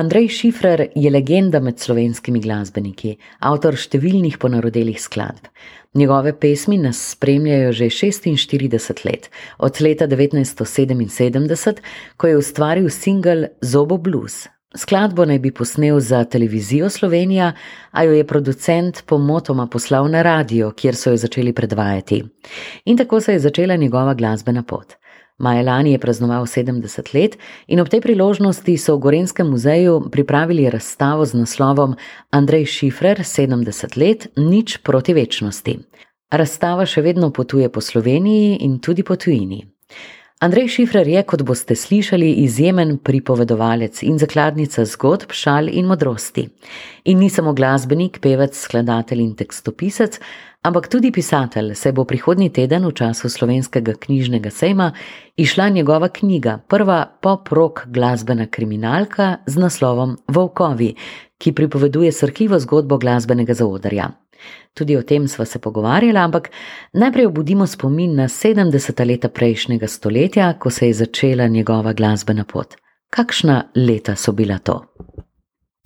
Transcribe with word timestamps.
Andrej 0.00 0.28
Šifrer 0.28 0.86
je 0.94 1.10
legenda 1.10 1.60
med 1.60 1.76
slovenskimi 1.78 2.40
glasbeniki, 2.40 3.10
avtor 3.44 3.76
številnih 3.76 4.38
ponarodelih 4.40 4.96
skladb. 4.96 5.50
Njegove 6.00 6.32
pesmi 6.40 6.78
nas 6.80 7.02
spremljajo 7.10 7.74
že 7.76 7.88
46 7.92 9.04
let, 9.04 9.28
od 9.58 9.80
leta 9.84 10.08
1977, 10.08 11.82
ko 12.16 12.30
je 12.30 12.38
ustvaril 12.40 12.88
singel 12.88 13.44
Zobo 13.60 13.98
Blues. 14.00 14.46
Skladbo 14.72 15.26
naj 15.28 15.42
bi 15.42 15.50
posnel 15.52 16.00
za 16.00 16.22
televizijo 16.24 16.88
Slovenija, 16.88 17.52
a 17.90 18.04
jo 18.06 18.16
je 18.16 18.24
producent 18.24 19.02
pomotoma 19.04 19.66
poslal 19.66 20.08
na 20.08 20.22
radio, 20.22 20.70
kjer 20.72 20.96
so 20.96 21.12
jo 21.12 21.20
začeli 21.26 21.52
predvajati. 21.52 22.22
In 22.86 22.96
tako 22.96 23.20
se 23.20 23.36
je 23.36 23.44
začela 23.50 23.76
njegova 23.76 24.14
glasbena 24.14 24.62
pot. 24.62 24.99
Maja 25.40 25.62
lani 25.62 25.92
je 25.92 25.98
praznoval 25.98 26.44
70 26.44 27.14
let 27.14 27.38
in 27.66 27.80
ob 27.80 27.88
tej 27.88 28.02
priložnosti 28.04 28.76
so 28.76 28.96
v 28.96 29.00
Gorenskem 29.00 29.48
muzeju 29.48 30.10
pripravili 30.12 30.68
razstavo 30.70 31.24
z 31.24 31.40
naslovom 31.40 31.96
Andrej 32.30 32.66
Šifrer 32.68 33.24
70 33.24 33.96
let, 33.96 34.28
nič 34.36 34.76
proti 34.84 35.16
večnosti. 35.16 35.78
Razstava 36.30 36.84
še 36.84 37.00
vedno 37.00 37.32
potuje 37.32 37.72
po 37.72 37.80
Sloveniji 37.80 38.60
in 38.60 38.78
tudi 38.84 39.02
po 39.02 39.16
tujini. 39.16 39.64
Andrej 40.40 40.68
Šifrer 40.72 41.08
je, 41.08 41.20
kot 41.28 41.42
boste 41.44 41.74
slišali, 41.76 42.30
izjemen 42.40 42.94
pripovedovalec 43.04 43.98
in 44.02 44.16
zakladnica 44.18 44.86
zgodb, 44.88 45.34
šal 45.36 45.66
in 45.68 45.84
modrosti. 45.84 46.46
In 47.04 47.18
ni 47.20 47.28
samo 47.28 47.52
glasbenik, 47.52 48.16
pevec, 48.24 48.56
skladatelj 48.56 49.20
in 49.20 49.34
tekstopisec, 49.36 50.16
ampak 50.64 50.88
tudi 50.88 51.10
pisatelj, 51.12 51.74
saj 51.76 51.92
bo 51.92 52.06
prihodnji 52.08 52.48
teden 52.56 52.88
v 52.88 52.94
času 52.96 53.28
slovenskega 53.28 53.98
knjižnega 54.00 54.48
sejma 54.50 54.94
išla 55.36 55.68
njegova 55.76 56.08
knjiga, 56.08 56.56
prva 56.72 57.02
pop-rock 57.20 57.84
glasbena 57.92 58.48
kriminalka 58.48 59.42
z 59.46 59.60
naslovom 59.60 60.16
Volkovi, 60.28 60.94
ki 61.36 61.52
pripoveduje 61.52 62.16
srhljivo 62.16 62.64
zgodbo 62.64 62.96
glasbenega 62.96 63.54
zaodarja. 63.60 64.08
Tudi 64.74 64.96
o 64.96 65.02
tem 65.02 65.26
sva 65.28 65.44
se 65.44 65.58
pogovarjala, 65.58 66.24
ampak 66.24 66.50
najprej 66.92 67.26
obudimo 67.26 67.66
spomin 67.66 68.14
na 68.14 68.28
70. 68.28 69.06
leta 69.06 69.28
prejšnjega 69.28 69.88
stoletja, 69.88 70.52
ko 70.58 70.70
se 70.70 70.86
je 70.86 70.94
začela 70.94 71.48
njegova 71.48 71.92
glasbena 71.92 72.44
pot. 72.44 72.76
Kakšna 73.10 73.62
leta 73.74 74.16
so 74.16 74.32
bila 74.32 74.58
to? 74.58 74.84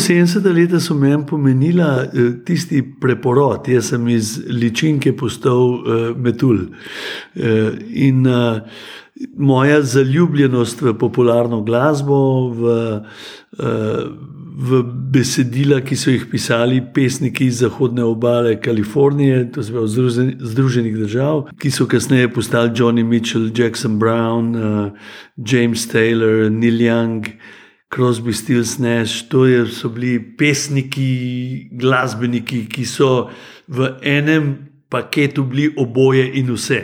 70. 0.02 0.52
leta 0.52 0.80
so 0.80 0.94
meni 0.94 1.24
pomenila 1.26 2.04
eh, 2.04 2.32
tisti 2.44 2.82
preporod, 3.00 3.68
jaz 3.68 3.88
sem 3.88 4.08
iz 4.08 4.36
ličinke 4.48 5.14
postal 5.16 5.62
uh, 5.70 6.16
metul. 6.16 6.58
Uh, 7.34 7.72
in 7.88 8.26
moja 9.36 9.82
zaljubljenost 9.82 10.82
v 10.82 10.94
popularno 10.98 11.60
glasbo, 11.62 12.50
v, 12.50 12.74
uh, 13.58 14.02
v 14.54 14.82
besedila, 15.14 15.80
ki 15.80 15.96
so 15.96 16.10
jih 16.10 16.26
pisali 16.30 16.80
pesniki 16.94 17.46
iz 17.46 17.62
zahodne 17.62 18.04
obale 18.04 18.56
Kalifornije, 18.60 19.52
to 19.54 19.62
se 19.62 19.72
pravi 19.72 20.36
Združenih 20.38 20.96
držav, 20.98 21.48
ki 21.58 21.70
so 21.70 21.86
kasneje 21.86 22.30
postali 22.32 22.72
Johnny 22.74 23.04
Mitchell, 23.04 23.50
Jackson 23.54 23.98
Brown, 23.98 24.54
uh, 24.56 24.92
James 25.36 25.86
Taylor, 25.88 26.50
Neil 26.50 26.80
Young. 26.80 27.26
Crosby, 27.94 28.32
Stills, 28.32 28.78
Nash, 28.78 29.22
to 29.28 29.46
je, 29.46 29.66
so 29.70 29.88
bili 29.88 30.18
pesniki, 30.18 31.68
glasbeniki, 31.78 32.64
ki 32.66 32.82
so 32.82 33.28
v 33.70 33.92
enem 34.02 34.48
paketu 34.90 35.44
bili 35.46 35.68
oboje 35.78 36.24
in 36.40 36.50
vse. 36.50 36.80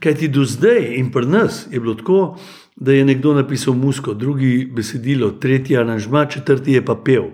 Kaj 0.00 0.14
ti 0.14 0.28
do 0.28 0.44
zdaj 0.44 0.94
in 0.98 1.10
pri 1.12 1.26
nas 1.26 1.66
je 1.70 1.80
bilo 1.80 1.94
tako, 1.94 2.38
da 2.76 2.92
je 2.92 3.04
nekdo 3.04 3.34
napisal 3.34 3.74
musko, 3.74 4.14
drugi 4.14 4.68
besedilo, 4.72 5.30
tretji 5.30 5.76
aranžma, 5.76 6.26
četrti 6.26 6.72
je 6.72 6.84
pa 6.84 6.94
pev. 6.94 7.30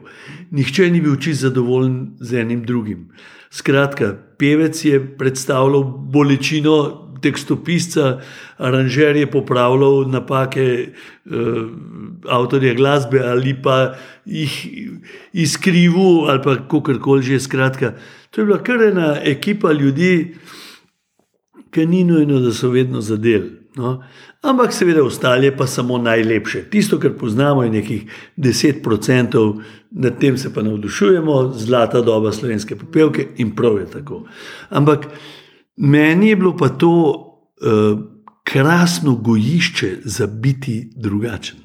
Nihče 0.50 0.90
ni 0.90 1.00
bil 1.00 1.16
čisto 1.16 1.48
zadovoljen 1.48 2.12
z 2.20 2.38
enim 2.40 2.62
drugim. 2.64 3.08
Skratka, 3.50 4.14
pevec 4.38 4.84
je 4.84 5.00
predstavljal 5.18 5.82
bolečino 5.84 7.02
tekstopisca, 7.22 8.20
aranžer 8.56 9.16
je 9.16 9.30
popravljal 9.30 10.08
napake 10.10 10.88
uh, 10.88 11.32
avtorja 12.28 12.74
glasbe 12.74 13.20
ali 13.20 13.54
pa 13.62 13.94
jih 14.24 14.66
izkrivil 15.32 16.30
ali 16.30 16.42
kako 16.42 16.98
koli 17.00 17.22
že. 17.22 17.40
Skratka, 17.40 17.94
to 18.30 18.40
je 18.40 18.46
bila 18.46 18.62
kar 18.62 18.82
ena 18.82 19.16
ekipa 19.24 19.72
ljudi, 19.72 20.34
ki 21.72 21.86
ni 21.86 22.04
nujno, 22.04 22.40
da 22.40 22.52
so 22.52 22.70
vedno 22.70 23.00
zadeli. 23.00 23.50
No? 23.76 24.02
Ampak, 24.42 24.72
seveda, 24.72 25.04
ostale 25.04 25.50
pa 25.56 25.66
samo 25.66 25.98
najlepše. 25.98 26.64
Tisto, 26.70 26.98
kar 27.00 27.14
poznamo, 27.18 27.62
je 27.62 27.70
nekih 27.70 28.02
10%, 28.36 29.62
nad 29.90 30.18
tem 30.20 30.38
se 30.38 30.52
pa 30.54 30.62
navdušujemo, 30.62 31.52
zlata 31.56 32.00
doba 32.00 32.32
slovenske 32.32 32.76
popevke 32.76 33.28
in 33.36 33.54
prav 33.56 33.78
je 33.78 33.86
tako. 33.90 34.24
Ampak 34.68 35.06
meni 35.76 36.28
je 36.28 36.36
bilo 36.36 36.56
pa 36.56 36.68
to 36.68 36.92
uh, 36.92 37.98
krasno 38.44 39.14
gojišče 39.14 39.96
za 40.04 40.26
biti 40.26 40.90
drugačen. 40.96 41.58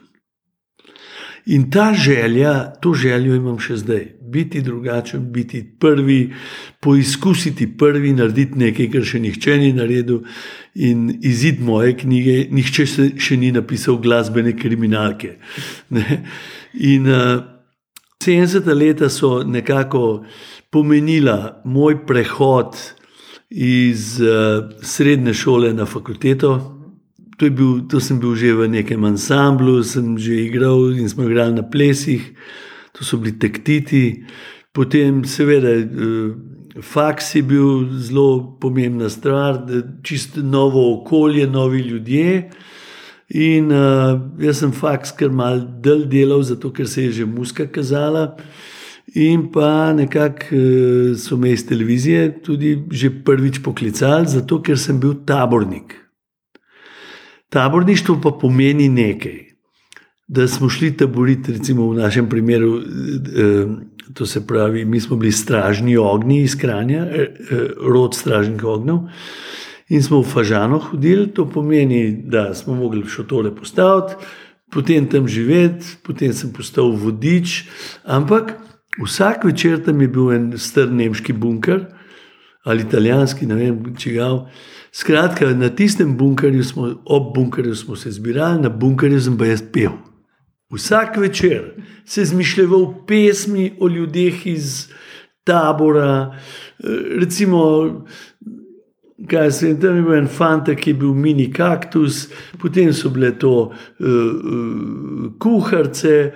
In 1.47 1.69
ta 1.71 1.93
želja, 1.93 2.73
to 2.81 2.91
željo 2.93 3.35
imam 3.35 3.59
še 3.59 3.77
zdaj, 3.79 4.01
biti 4.21 4.61
drugačen, 4.61 5.29
biti 5.31 5.61
prvi, 5.79 6.33
poizkusiti 6.83 7.69
prvi, 7.77 8.11
narediti 8.13 8.59
nekaj, 8.59 8.89
kar 8.91 9.05
še 9.07 9.21
nihče 9.23 9.55
ni 9.61 9.69
naredil. 9.73 10.25
In 10.75 11.07
izid 11.23 11.61
moje 11.63 11.95
knjige, 12.01 12.49
nihče 12.51 12.85
še 13.15 13.39
ni 13.39 13.53
napisal 13.55 14.01
glasbene 14.03 14.57
kriminalke. 14.59 15.37
Ne? 15.95 16.21
In 16.83 17.07
uh, 17.07 17.39
eh, 17.39 17.57
70 18.27 18.67
leta 18.75 19.09
so 19.09 19.39
nekako 19.47 20.25
pomenila 20.69 21.61
moj 21.65 22.01
prehod 22.05 22.75
iz 23.49 24.17
uh, 24.19 24.67
srednje 24.83 25.33
šole 25.33 25.71
na 25.73 25.85
fakulteto. 25.85 26.76
To, 27.37 27.49
bil, 27.53 27.85
to 27.85 28.01
sem 28.01 28.17
bil 28.17 28.33
že 28.33 28.53
v 28.57 28.65
nekem 28.65 29.03
ansamblu, 29.05 29.83
sem 29.85 30.17
že 30.17 30.33
igral 30.49 30.97
in 30.97 31.05
smo 31.05 31.29
igrali 31.29 31.53
na 31.53 31.61
plesih, 31.61 32.33
to 32.97 33.05
so 33.05 33.21
bili 33.21 33.37
tektiti. 33.37 34.25
Potem, 34.73 35.21
seveda, 35.21 35.69
eh, 35.77 36.33
faks 36.81 37.35
je 37.35 37.43
bil 37.43 37.89
zelo 38.01 38.57
pomembna 38.61 39.09
stvar, 39.09 39.65
čisto 40.03 40.41
novo 40.41 40.93
okolje, 40.93 41.47
novi 41.47 41.79
ljudje. 41.79 42.49
In 43.27 43.71
uh, 43.75 44.15
jaz 44.39 44.61
sem 44.61 44.71
faks 44.71 45.11
kar 45.19 45.33
mal 45.35 45.59
del 45.83 46.05
delal, 46.07 46.45
zato 46.47 46.71
ker 46.71 46.87
se 46.87 47.09
je 47.09 47.11
že 47.11 47.25
muska 47.25 47.67
kazala. 47.67 48.37
In 49.15 49.49
pa 49.51 49.91
nekako 49.91 50.55
uh, 50.55 51.17
so 51.19 51.35
me 51.37 51.51
iz 51.51 51.65
televizije 51.67 52.39
tudi 52.43 52.77
že 52.91 53.11
prvič 53.11 53.59
poklicali, 53.63 54.27
zato 54.27 54.61
ker 54.63 54.79
sem 54.79 54.99
bil 54.99 55.25
tabornik. 55.25 56.06
Taborništvo 57.49 58.19
pa 58.23 58.31
pomeni 58.41 58.89
nekaj. 58.89 59.43
Da 60.27 60.47
smo 60.47 60.69
šli 60.69 60.97
taboriti, 60.97 61.53
recimo 61.53 61.89
v 61.89 61.97
našem 61.97 62.29
primeru, 62.29 62.79
eh, 62.79 63.65
to 64.13 64.25
se 64.25 64.47
pravi, 64.47 64.85
mi 64.85 64.99
smo 64.99 65.17
bili 65.17 65.31
stražni 65.31 65.97
ognji 65.97 66.41
iz 66.41 66.55
Kranja, 66.55 67.05
eh, 67.05 67.27
eh, 67.51 67.67
rod 67.93 68.15
stražnih 68.15 68.63
ognjev. 68.63 68.97
In 69.89 70.03
smo 70.03 70.19
v 70.19 70.27
Fažano 70.27 70.79
hodili, 70.79 71.27
to 71.33 71.45
pomeni, 71.49 72.23
da 72.25 72.53
smo 72.53 72.75
mogli 72.75 73.07
šotore 73.07 73.55
postaviti, 73.55 74.15
potem 74.71 75.07
tam 75.07 75.27
živeti, 75.27 75.85
potem 76.03 76.33
sem 76.33 76.51
postal 76.53 76.91
vodič. 76.91 77.63
Ampak 78.03 78.53
vsak 79.03 79.45
večer 79.45 79.79
tam 79.85 80.01
je 80.01 80.07
bil 80.07 80.31
en 80.31 80.53
star 80.57 80.91
nemški 80.91 81.33
bunker 81.33 81.85
ali 82.67 82.83
italijanski, 82.83 83.45
ne 83.47 83.55
vem, 83.55 83.95
če 83.95 84.11
ga. 84.11 84.27
Skratka, 84.97 85.53
na 85.53 85.69
tistem 85.69 86.17
bunkerju 86.17 86.63
smo, 86.63 86.87
ob 87.05 87.33
bunkerju 87.35 87.75
smo 87.75 87.95
se 87.95 88.11
zbirali, 88.11 88.61
na 88.61 88.69
bunkerju 88.69 89.21
sem 89.21 89.37
pa 89.37 89.45
jaz 89.45 89.61
pel. 89.73 89.91
Vsak 90.73 91.17
večer 91.17 91.83
se 92.05 92.25
zmišljal 92.25 93.05
pesmi 93.07 93.73
o 93.79 93.87
ljudeh 93.87 94.47
iz 94.47 94.87
tabora. 95.43 96.39
Recimo, 97.19 97.59
kaj 99.29 99.51
se 99.51 99.67
jim 99.67 99.77
tam 99.81 99.95
je 99.95 100.01
bil 100.01 100.17
en 100.17 100.27
fant, 100.27 100.73
ki 100.75 100.89
je 100.89 100.97
bil 101.03 101.13
mini 101.13 101.45
kaktus, 101.53 102.23
potem 102.57 102.89
so 102.93 103.13
bile 103.13 103.35
to 103.37 103.53
uh, 103.53 104.07
uh, 104.07 105.29
kuharice, 105.39 106.31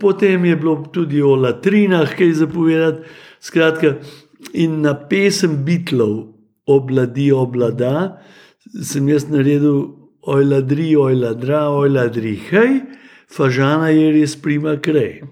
potem 0.00 0.44
je 0.44 0.56
bilo 0.56 0.76
tudi 0.92 1.22
o 1.22 1.32
latrinah, 1.36 2.12
kaj 2.18 2.36
zapovedati. 2.44 3.08
Skratka, 3.40 3.96
in 4.52 4.82
na 4.84 4.92
pesem 5.08 5.62
Bitlov 5.64 6.31
obladi, 6.66 7.32
oblada, 7.32 8.22
sem 8.82 9.08
jaz 9.08 9.28
naredil 9.30 10.02
oj 10.22 10.44
ladri, 10.44 10.96
oj 10.96 11.14
ladra, 11.18 11.68
oj 11.70 11.88
ladri, 11.96 12.36
hej, 12.50 12.80
Fažana 13.32 13.88
je 13.88 14.10
res 14.12 14.34
prima 14.36 14.74
krej. 14.76 15.22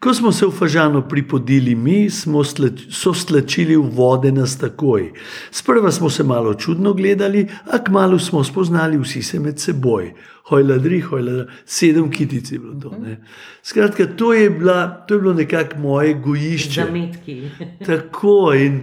Ko 0.00 0.14
smo 0.16 0.32
se 0.32 0.46
v 0.46 0.52
Fažano 0.56 1.02
pripodili 1.08 1.74
mi, 1.74 2.10
smo 2.10 2.44
slač, 2.44 2.86
so 2.88 3.12
stlačili 3.12 3.76
v 3.76 3.90
vode 3.92 4.32
nas 4.32 4.56
takoj. 4.56 5.10
Sprva 5.52 5.92
smo 5.92 6.10
se 6.10 6.24
malo 6.24 6.54
čudno 6.54 6.94
gledali, 6.94 7.46
a 7.68 7.78
kmalo 7.84 8.18
smo 8.18 8.44
spoznali 8.44 8.98
vsi 8.98 9.22
se 9.22 9.40
med 9.40 9.60
seboj. 9.60 10.14
Hojladri, 10.48 11.00
hojladri, 11.00 11.52
sedem 11.66 12.10
kitic 12.10 12.52
je 12.52 12.58
bilo 12.58 12.80
to. 12.80 12.96
Ne. 13.02 13.18
Skratka, 13.62 14.06
to 14.16 14.32
je, 14.32 14.50
bila, 14.50 15.04
to 15.08 15.14
je 15.14 15.20
bilo 15.20 15.34
nekako 15.34 15.78
moje 15.78 16.14
gojišče. 16.14 16.80
Zametki. 16.80 17.42
Tako 17.86 18.54
in, 18.56 18.80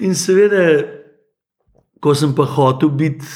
in 0.00 0.14
seveda, 0.14 0.97
ko 2.00 2.14
sem 2.14 2.34
pa 2.34 2.44
hotel 2.44 2.90
biti 2.90 3.26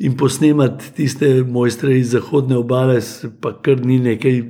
in 0.00 0.16
posnemati 0.16 0.92
tiste 0.96 1.28
mojstre 1.44 1.98
iz 1.98 2.14
zahodne 2.14 2.56
obale, 2.56 3.00
pa 3.40 3.52
kar 3.62 3.84
ni 3.84 3.98
nekaj, 4.00 4.42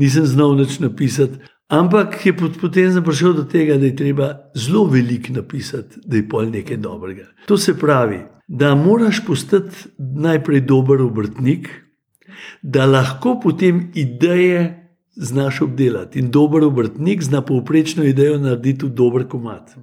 nisem 0.00 0.26
znal 0.26 0.56
več 0.56 0.78
napisati. 0.80 1.40
Ampak 1.68 2.16
je 2.26 2.32
potem 2.36 3.02
prišel 3.04 3.34
do 3.34 3.44
tega, 3.48 3.76
da 3.80 3.88
je 3.88 3.96
treba 3.96 4.28
zelo 4.54 4.84
veliko 4.88 5.32
napisati, 5.32 6.00
da 6.04 6.16
je 6.16 6.28
pol 6.28 6.48
nekaj 6.52 6.76
dobrega. 6.76 7.26
To 7.48 7.58
se 7.58 7.76
pravi, 7.78 8.20
da 8.48 8.74
moraš 8.74 9.24
postati 9.26 9.88
najprej 9.98 10.60
dober 10.60 11.02
obrtnik, 11.02 11.68
da 12.62 12.86
lahko 12.86 13.38
potem 13.42 13.90
ideje 13.94 14.84
znaš 15.16 15.60
obdelati. 15.60 16.18
In 16.18 16.30
dober 16.30 16.64
obrtnik 16.64 17.22
zna 17.22 17.40
povprečno 17.40 18.04
idejo 18.04 18.38
narediti 18.38 18.86
v 18.86 18.88
dober 18.88 19.28
komat. 19.28 19.76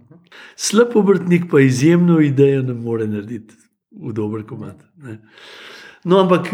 Slab 0.55 0.95
obrtnik 0.95 1.49
pa 1.51 1.59
izjemno 1.59 2.19
idejo 2.19 2.61
ne 2.61 2.73
more 2.73 3.07
narediti 3.07 3.55
v 3.91 4.13
dober 4.13 4.43
komat. 4.47 4.77
Ne. 5.03 5.17
No, 6.03 6.19
ampak 6.19 6.47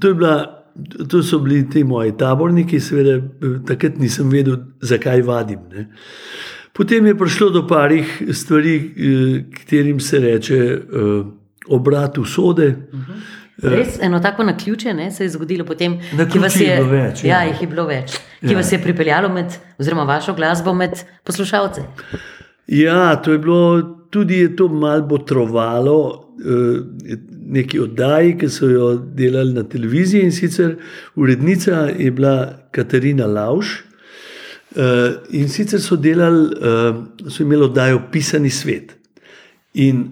to, 0.00 0.14
bila, 0.14 0.64
to 1.08 1.22
so 1.22 1.38
bili 1.38 1.62
ti 1.70 1.84
moji 1.84 2.16
taborniki, 2.18 2.80
seveda 2.80 3.20
takrat 3.66 3.98
nisem 3.98 4.30
vedel, 4.32 4.56
zakaj 4.80 5.22
vadim. 5.22 5.66
Ne. 5.74 5.88
Potem 6.72 7.06
je 7.06 7.18
prišlo 7.18 7.50
do 7.50 7.66
parih 7.66 8.22
stvari, 8.32 8.74
katerim 9.54 10.00
se 10.00 10.18
reče 10.18 10.60
obrat 11.68 12.18
usode. 12.18 12.68
Uh 12.92 12.98
-huh. 12.98 13.20
Res 13.62 13.98
eno 14.00 14.20
tako 14.20 14.44
na 14.44 14.56
ključe 14.56 14.94
ne, 14.94 15.10
se 15.10 15.24
je 15.24 15.30
zgodilo, 15.30 15.64
potem, 15.66 15.98
ki 16.32 16.38
vas 16.38 16.60
je, 16.60 16.66
je 16.66 16.82
več. 16.82 17.24
Ja, 17.24 17.40
jih 17.42 17.62
je 17.62 17.66
bilo 17.66 17.86
več, 17.86 18.14
ki 18.40 18.52
ja. 18.52 18.56
vas 18.56 18.72
je 18.72 18.78
pripeljalo 18.82 19.28
med, 19.34 19.56
oziroma 19.78 20.04
vašo 20.06 20.34
glasbo 20.34 20.74
med 20.74 20.94
poslušalce. 21.24 21.82
Ja, 22.68 23.16
to 23.16 23.32
je 23.32 23.38
bilo 23.38 23.98
tudi 24.10 24.38
je 24.38 24.56
to 24.56 24.68
malo 24.68 25.02
botrovalo 25.02 26.28
eh, 26.40 26.80
neki 27.46 27.80
oddaji, 27.80 28.36
ki 28.38 28.48
so 28.48 28.68
jo 28.68 28.94
delali 29.14 29.52
na 29.52 29.62
televiziji 29.64 30.22
in 30.22 30.32
sicer 30.32 30.76
urednica 31.16 31.88
je 31.98 32.10
bila 32.10 32.68
Katarina 32.70 33.26
Lauš. 33.26 33.78
Uh, 34.76 34.84
in 35.30 35.48
sicer 35.48 35.80
so 35.80 35.96
delali, 35.96 36.52
uh, 36.60 36.96
so 37.30 37.42
imeli 37.42 37.64
oddajo 37.64 38.02
Pisani 38.12 38.50
svet. 38.50 38.92
In 39.74 40.04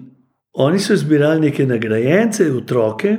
oni 0.53 0.79
so 0.79 0.95
zbirali 0.97 1.41
neke 1.41 1.65
nagrajence, 1.65 2.49
otroke, 2.51 3.17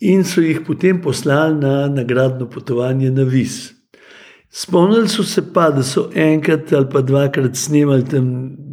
in 0.00 0.24
so 0.24 0.42
jih 0.42 0.64
potem 0.66 0.98
poslali 1.02 1.60
na 1.60 1.86
nagradno 1.88 2.50
potovanje 2.50 3.10
na 3.10 3.22
Vis. 3.22 3.75
Spomnili 4.56 5.08
so 5.08 5.22
se 5.22 5.42
pa, 5.52 5.68
da 5.70 5.82
so 5.84 6.06
enkrat 6.14 6.72
ali 6.72 6.88
pa 6.92 7.02
dvakrat 7.04 7.56
snemali 7.56 8.04
tam 8.08 8.28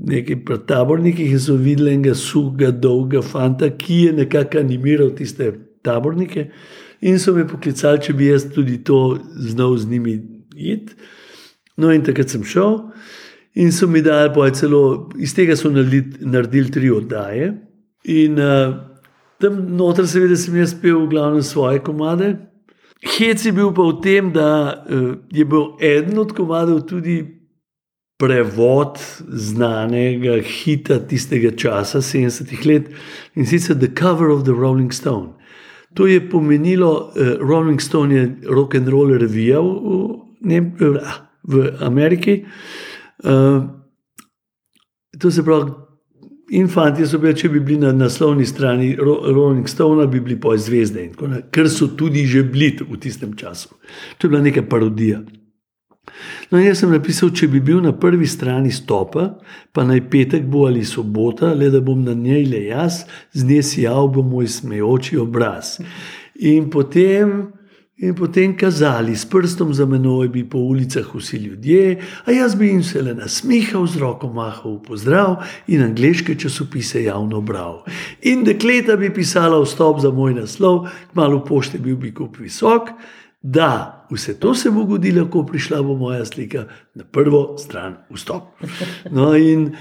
nekaj 0.07 0.61
tabornikih 0.67 1.31
in 1.31 1.39
so 1.39 1.57
videli 1.59 1.91
enega 1.97 2.15
suhega, 2.15 2.71
dolga 2.71 3.21
fanta, 3.21 3.67
ki 3.69 3.97
je 4.05 4.13
nekako 4.21 4.61
animiral 4.63 5.11
tiste 5.17 5.51
tabornike. 5.83 6.47
In 7.01 7.19
so 7.19 7.33
me 7.35 7.43
poklicali, 7.47 7.99
če 7.99 8.15
bi 8.15 8.29
jaz 8.31 8.47
tudi 8.55 8.77
to 8.83 9.19
znal 9.35 9.75
z 9.77 9.89
njimi 9.91 10.15
iti. 10.55 10.95
No, 11.75 11.91
in 11.91 12.05
takrat 12.05 12.31
sem 12.31 12.45
šel 12.47 12.79
in 13.53 13.71
so 13.71 13.87
mi 13.87 14.01
dali, 14.01 14.31
pa 14.33 14.49
celo 14.55 15.09
iz 15.19 15.35
tega 15.35 15.55
so 15.59 15.69
naredili, 15.69 16.17
naredili 16.21 16.71
tri 16.71 16.91
oddaje. 16.91 17.51
In 18.09 18.39
uh, 18.39 18.73
tam 19.41 19.59
noter, 19.77 20.07
seveda, 20.07 20.37
sem 20.39 20.55
jaz 20.57 20.73
pel 20.79 21.03
v 21.03 21.11
glavnem 21.11 21.43
svoje 21.43 21.83
komade. 21.83 22.33
Hec 23.03 23.45
je 23.45 23.51
bil 23.51 23.73
pa 23.75 23.83
v 23.83 23.99
tem, 24.01 24.31
da 24.31 24.49
uh, 24.87 25.15
je 25.31 25.45
bil 25.45 25.75
eden 25.83 26.19
od 26.19 26.31
komadov 26.31 26.85
tudi 26.87 27.43
prevod 28.21 29.01
znanega 29.27 30.37
hita 30.39 31.01
tistega 31.09 31.51
časa, 31.51 31.99
70-ih 31.99 32.65
let 32.65 32.87
in 33.35 33.45
sicer 33.45 33.75
The 33.75 33.91
Cover 33.91 34.31
of 34.31 34.45
the 34.47 34.55
Rolling 34.55 34.93
Stone. 34.93 35.35
To 35.99 36.07
je 36.07 36.23
pomenilo, 36.29 37.11
uh, 37.11 37.35
Rolling 37.43 37.81
Stone 37.81 38.15
je 38.15 38.23
rock 38.47 38.75
and 38.79 38.87
roll 38.87 39.17
revija 39.19 39.59
v, 39.59 40.23
v, 40.79 40.93
v 41.43 41.69
Ameriki. 41.83 42.45
Uh, 43.23 43.67
to 45.19 45.31
se 45.31 45.43
pravi, 45.43 45.71
In 46.53 46.67
fanti 46.69 47.05
so 47.09 47.17
bili, 47.17 47.33
če 47.33 47.49
bi 47.49 47.59
bili 47.65 47.79
na 47.81 47.91
naslovni 47.97 48.45
strani 48.45 48.91
Rolling 48.99 49.69
Stone, 49.69 50.05
bi 50.07 50.19
bili 50.21 50.35
poje 50.39 50.61
zvezde, 50.67 51.07
ker 51.51 51.69
so 51.69 51.87
tudi 51.97 52.27
že 52.29 52.43
bili 52.45 52.75
v 52.77 52.99
tistem 53.01 53.33
času. 53.33 53.73
To 54.17 54.27
je 54.27 54.29
bila 54.29 54.41
neka 54.43 54.61
parodija. 54.69 55.23
No, 56.51 56.59
jaz 56.59 56.83
sem 56.83 56.91
napisal, 56.91 57.31
če 57.33 57.47
bi 57.49 57.61
bil 57.63 57.79
na 57.81 57.93
prvi 57.97 58.27
strani 58.29 58.69
stopa, 58.75 59.29
pa 59.73 59.85
naj 59.87 60.03
petek 60.11 60.45
bo 60.51 60.67
ali 60.67 60.83
sobota, 60.85 61.53
le 61.57 61.71
da 61.73 61.81
bom 61.81 62.03
na 62.03 62.13
njej 62.13 62.45
le 62.51 62.61
jaz, 62.67 63.03
z 63.33 63.47
nje 63.49 63.61
sijal 63.63 64.11
bo 64.13 64.21
moj 64.21 64.51
smejoči 64.51 65.17
obraz. 65.17 65.79
In 66.35 66.69
potem 66.69 67.47
in 67.97 68.15
potem 68.15 68.55
kazali 68.57 69.15
s 69.15 69.25
prstom 69.29 69.73
za 69.73 69.85
menoj, 69.85 70.27
bi 70.27 70.43
po 70.49 70.57
ulicah 70.57 71.05
vsi 71.15 71.37
ljudje, 71.37 72.01
a 72.25 72.31
jaz 72.31 72.55
bi 72.55 72.67
jim 72.67 72.83
se 72.83 73.01
le 73.01 73.13
nasmihal, 73.13 73.87
z 73.87 74.01
roko 74.01 74.27
mahal 74.33 74.77
v 74.77 74.83
pozdrav 74.87 75.43
in 75.67 75.83
angliške 75.83 76.35
časopise 76.35 77.03
javno 77.03 77.41
bral. 77.41 77.83
In 78.21 78.43
dekleta 78.43 78.97
bi 78.97 79.13
pisala 79.13 79.61
vstop 79.61 80.01
za 80.01 80.11
moj 80.11 80.33
naslov, 80.41 80.87
malo 81.13 81.43
pošte 81.45 81.77
bil 81.77 81.95
bi 81.95 82.13
kup 82.13 82.39
visok. 82.39 82.89
Da, 83.43 84.07
vse 84.11 84.39
to 84.39 84.55
se 84.55 84.71
bo 84.71 84.85
zgodilo, 84.87 85.27
ko 85.27 85.43
prišla 85.45 85.81
bo 85.83 85.97
moja 85.99 86.25
slika 86.25 86.63
na 86.95 87.03
prvo 87.03 87.57
stran 87.59 87.97
vstop. 88.09 88.55
No, 89.11 89.35
in 89.35 89.75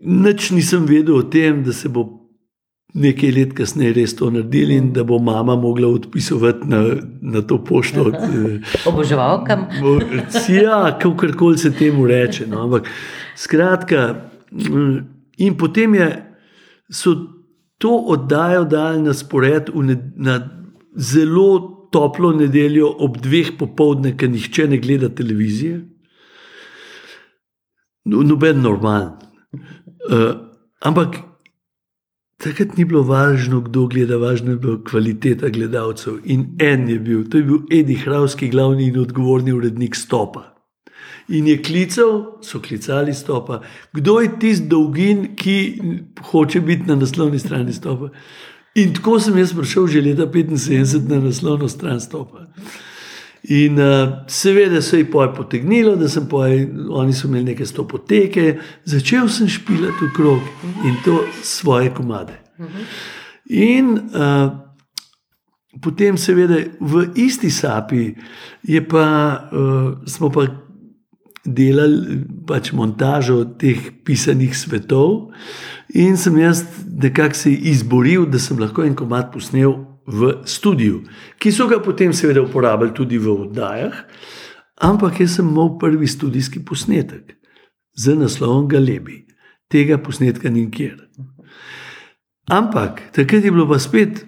nič 0.00 0.50
nisem 0.54 0.86
vedel 0.86 1.18
o 1.18 1.22
tem, 1.26 1.64
da 1.66 1.74
se 1.74 1.90
bo 1.90 2.27
nekaj 2.94 3.32
let 3.36 3.52
kasneje 3.56 3.92
res 3.92 4.14
to 4.16 4.30
naredili 4.32 4.78
in 4.80 4.92
da 4.92 5.04
bo 5.04 5.18
mama 5.18 5.56
mogla 5.56 5.88
odpisovati 5.88 6.68
na, 6.68 6.82
na 7.20 7.42
to 7.42 7.58
pošto. 7.64 8.12
Oboževalkam. 8.90 9.66
ja, 10.62 10.98
kako 10.98 11.26
koli 11.38 11.58
se 11.58 11.72
temu 11.72 12.06
reče. 12.06 12.46
No. 12.46 12.62
Ampak, 12.64 12.88
skratka, 13.36 14.30
in 15.36 15.56
potem 15.56 15.94
je, 15.94 16.08
so 16.90 17.14
to 17.78 17.92
oddajo 18.08 18.64
dali 18.64 19.02
na 19.02 19.14
spored 19.14 19.70
na 20.16 20.40
zelo 20.96 21.74
toplo 21.92 22.32
nedeljo 22.32 22.88
ob 22.98 23.20
dveh 23.22 23.52
popovdne, 23.58 24.16
ker 24.16 24.30
nihče 24.30 24.66
ne 24.68 24.78
gleda 24.78 25.08
televizije. 25.08 25.80
No, 28.08 28.22
noben 28.24 28.60
normalen. 28.64 29.12
Uh, 30.08 30.32
ampak 30.80 31.27
Takrat 32.38 32.76
ni 32.78 32.84
bilo 32.86 33.00
važno, 33.02 33.58
kdo 33.66 33.88
gleda, 33.90 34.14
važno 34.22 34.52
je 34.52 34.60
bila 34.62 34.78
kvaliteta 34.86 35.48
gledalcev. 35.50 36.20
In 36.30 36.44
en 36.62 36.84
je 36.88 36.98
bil, 37.02 37.24
to 37.26 37.40
je 37.40 37.46
bil 37.48 37.64
Edi 37.74 37.96
Hravski, 37.98 38.46
glavni 38.52 38.86
in 38.92 39.00
odgovorni 39.00 39.52
urednik 39.52 39.98
Stopa. 39.98 40.44
In 41.34 41.48
je 41.50 41.56
klical, 41.62 42.38
so 42.46 42.60
klicali 42.62 43.14
Stopa, 43.14 43.58
kdo 43.92 44.20
je 44.20 44.30
tisti 44.40 44.68
dolgin, 44.70 45.24
ki 45.36 45.56
hoče 46.30 46.60
biti 46.60 46.86
na 46.86 46.94
naslovni 46.94 47.42
strani 47.42 47.74
Stopa. 47.74 48.12
In 48.78 48.94
tako 48.94 49.18
sem 49.20 49.38
jaz 49.38 49.56
prišel 49.58 49.86
že 49.90 50.04
leta 50.06 50.26
75 50.30 51.10
na 51.10 51.18
naslovno 51.24 51.68
stran 51.68 52.00
Stopa. 52.00 52.46
In 53.48 53.78
uh, 53.78 54.08
seveda 54.28 54.82
se 54.82 54.98
je 54.98 55.10
poj 55.10 55.30
potegnilo, 55.34 55.96
da 55.96 56.08
sem 56.08 56.26
poj, 56.28 56.68
oni 56.90 57.12
so 57.16 57.28
imeli 57.28 57.54
neke 57.54 57.66
stopoteke, 57.66 58.58
začel 58.84 59.28
sem 59.32 59.48
špilati 59.48 60.04
v 60.04 60.12
krog 60.16 60.40
in 60.84 60.98
to 61.04 61.22
svoje 61.42 61.88
komade. 61.96 62.36
In 63.48 63.94
uh, 63.96 64.52
potem, 65.80 66.20
seveda, 66.20 66.60
v 66.80 67.06
isti 67.16 67.50
sapi 67.50 68.12
pa, 68.88 69.06
uh, 69.48 70.04
smo 70.04 70.28
pa 70.28 70.44
delali 71.48 72.20
pač 72.44 72.74
montažo 72.76 73.46
teh 73.56 73.80
pisanih 74.04 74.52
svetov, 74.52 75.30
in 75.96 76.20
sem 76.20 76.36
jaz 76.36 76.66
nekako 76.84 77.34
se 77.34 77.52
izboril, 77.72 78.28
da 78.28 78.36
sem 78.38 78.60
lahko 78.60 78.84
en 78.84 78.96
komad 78.98 79.32
posnel 79.32 79.87
v 80.08 80.40
studiu, 80.48 81.02
ki 81.36 81.52
so 81.52 81.68
ga 81.68 81.82
potem 81.84 82.14
seveda 82.16 82.40
uporabljali 82.42 82.94
tudi 82.96 83.20
v 83.20 83.34
oddajah, 83.44 83.98
ampak 84.80 85.20
jaz 85.20 85.36
sem 85.36 85.48
imel 85.48 85.76
prvi 85.80 86.08
študijski 86.08 86.64
posnetek 86.64 87.36
z 87.92 88.16
naslovom 88.16 88.68
Galebi. 88.68 89.26
Tega 89.68 89.98
posnetka 90.00 90.48
ni 90.48 90.64
nikjer. 90.64 90.96
Ampak 92.48 93.12
takrat 93.12 93.44
je 93.44 93.52
bilo 93.52 93.68
pa 93.68 93.76
spet 93.76 94.24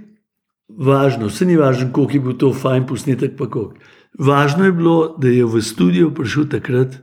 važno, 0.69 1.31
vse 1.33 1.49
ni 1.49 1.57
važno, 1.57 1.89
koliko 1.93 2.13
je 2.13 2.21
bil 2.21 2.37
to 2.37 2.53
fajn 2.53 2.85
posnetek, 2.87 3.39
pa 3.39 3.49
koliko. 3.49 3.81
Važno 4.19 4.67
je 4.69 4.73
bilo, 4.77 4.97
da 5.19 5.33
je 5.33 5.47
v 5.47 5.63
studio 5.63 6.11
prišel 6.11 6.51
takrat 6.53 6.99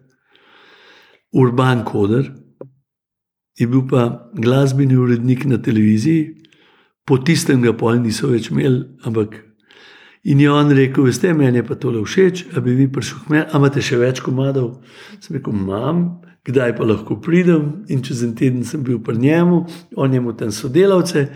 Urban 1.34 1.81
Koder, 1.88 2.29
je 3.57 3.67
bil 3.67 3.88
pa 3.89 4.29
glasbeni 4.38 4.98
urednik 4.98 5.48
na 5.50 5.57
televiziji, 5.57 6.36
po 7.08 7.18
tistem 7.18 7.62
ga 7.64 7.72
pol 7.74 8.02
niso 8.04 8.28
več 8.28 8.52
imeli, 8.52 8.84
ampak. 9.08 9.44
In 10.28 10.42
je 10.44 10.52
on 10.52 10.72
rekel, 10.76 11.06
veste, 11.08 11.32
meni 11.34 11.62
je 11.62 11.64
pa 11.64 11.78
tole 11.80 12.02
všeč, 12.04 12.50
a 12.52 12.62
bi 12.64 12.74
vi 12.76 12.90
prišel 12.92 13.22
k 13.24 13.32
meni, 13.32 13.46
a 13.48 13.60
imate 13.62 13.84
še 13.86 14.00
več 14.02 14.20
komadov? 14.26 14.82
Sem 15.24 15.38
rekel, 15.38 15.56
imam, 15.56 16.02
kdaj 16.48 16.74
pa 16.76 16.88
lahko 16.88 17.16
pridem. 17.24 17.86
In 17.88 18.04
čez 18.04 18.26
en 18.28 18.34
teden 18.36 18.66
sem 18.68 18.84
bil 18.84 19.00
pri 19.04 19.22
njemu, 19.24 19.62
on 19.96 20.14
je 20.14 20.20
imel 20.20 20.36
tam 20.36 20.52
sodelavce 20.52 21.28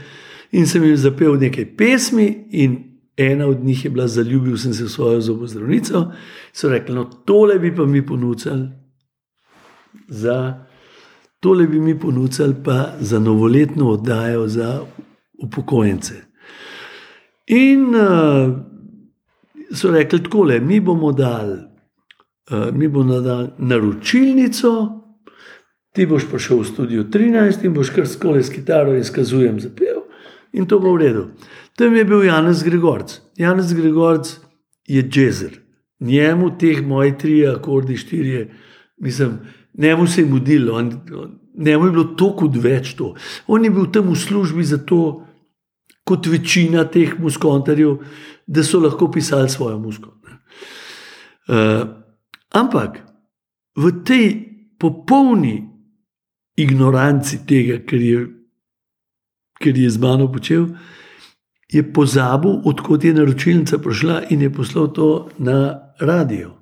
in 0.51 0.68
sem 0.68 0.84
jim 0.84 0.98
zapel 1.00 1.38
nekaj 1.40 1.70
pesmi. 1.80 2.28
In 2.51 2.75
ena 3.16 3.48
od 3.48 3.63
njih 3.63 3.86
je 3.86 3.92
bila, 3.94 4.10
zaljubil 4.12 4.58
sem 4.60 4.74
se 4.74 4.90
v 4.90 4.92
svojo 4.92 5.22
zobozdravnico. 5.22 6.04
So 6.51 6.72
rekli, 6.72 6.96
no, 6.96 7.06
tole 7.06 7.60
bi 7.60 7.72
pa 7.75 7.86
mi 7.86 8.04
ponudili 8.06 8.68
za. 10.08 10.68
Tole 11.40 11.68
bi 11.68 11.80
mi 11.80 11.96
ponudili 12.00 12.60
pa 12.63 12.94
za 13.00 13.20
novoletno 13.20 13.88
oddajo 13.90 14.48
za 14.48 14.82
upokojence. 15.41 16.13
In 17.48 17.95
uh, 17.95 18.53
so 19.75 19.91
rekli 19.91 20.24
tako, 20.24 20.48
mi 20.62 20.79
bomo 20.79 21.12
dali, 21.12 21.60
uh, 22.51 22.74
mi 22.74 22.88
bomo 22.88 23.19
dali 23.21 23.50
naročilnico, 23.57 25.01
ti 25.93 26.05
boš 26.05 26.29
prišel 26.31 26.60
v 26.60 26.65
studio 26.65 27.03
13 27.03 27.65
in 27.65 27.74
boš 27.74 27.89
kar 27.89 28.07
skole 28.07 28.43
s 28.43 28.50
kitaro 28.50 28.95
izkazujem 28.95 29.60
za 29.60 29.69
pev 29.75 30.05
in 30.53 30.65
to 30.65 30.79
bo 30.79 30.93
v 30.95 31.01
redu. 31.01 31.25
Tam 31.75 31.95
je 31.95 32.05
bil 32.05 32.24
Janez 32.24 32.63
Gregorc. 32.63 33.19
Janez 33.38 33.74
Gregorc 33.74 34.38
je 34.88 35.03
jazzer. 35.13 35.60
Njemu 36.00 36.57
teh 36.57 36.81
mojih 36.88 37.15
tri 37.17 37.48
akordi, 37.48 37.98
štiri, 37.98 38.50
mislim, 38.98 39.39
njemu 39.77 40.07
se 40.07 40.21
je 40.21 40.27
mudilo, 40.27 40.81
njemu 41.55 41.86
je 41.86 41.91
bilo 41.91 42.03
toliko 42.03 42.50
več 42.55 42.95
to. 42.95 43.15
On 43.48 43.63
je 43.63 43.69
bil 43.69 43.86
tam 43.91 44.10
v 44.10 44.15
službi 44.15 44.63
zato, 44.63 45.27
kot 46.12 46.27
večina 46.27 46.84
teh 46.91 47.15
muskontarjev, 47.20 47.98
da 48.48 48.63
so 48.68 48.80
lahko 48.84 49.08
pisali 49.12 49.50
svojo 49.50 49.80
musko. 49.80 50.12
Uh, 51.48 51.88
ampak 52.51 53.00
v 53.75 53.91
tej 54.03 54.25
popolni 54.80 55.62
ignoranci 56.60 57.46
tega, 57.48 57.80
kar 57.88 58.01
je, 58.01 58.25
kar 59.62 59.77
je 59.77 59.89
z 59.89 60.01
mano 60.01 60.27
počel, 60.32 60.68
je 61.72 61.84
pozabil, 61.94 62.62
odkot 62.68 63.03
je 63.03 63.13
naročilnica 63.15 63.80
prišla 63.80 64.22
in 64.30 64.41
je 64.41 64.53
poslal 64.53 64.91
to 64.91 65.30
na 65.39 65.80
radio. 66.00 66.58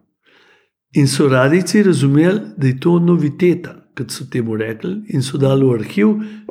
In 0.93 1.07
so 1.07 1.27
radici 1.29 1.83
razumeli, 1.83 2.39
da 2.57 2.67
je 2.67 2.79
to 2.79 2.99
noviteta, 2.99 3.75
kot 3.97 4.11
so 4.11 4.25
temu 4.31 4.55
rekli, 4.57 4.95
in 5.13 5.21
so 5.25 5.37
dali 5.37 5.65
v 5.65 5.73
arhiv 5.73 6.07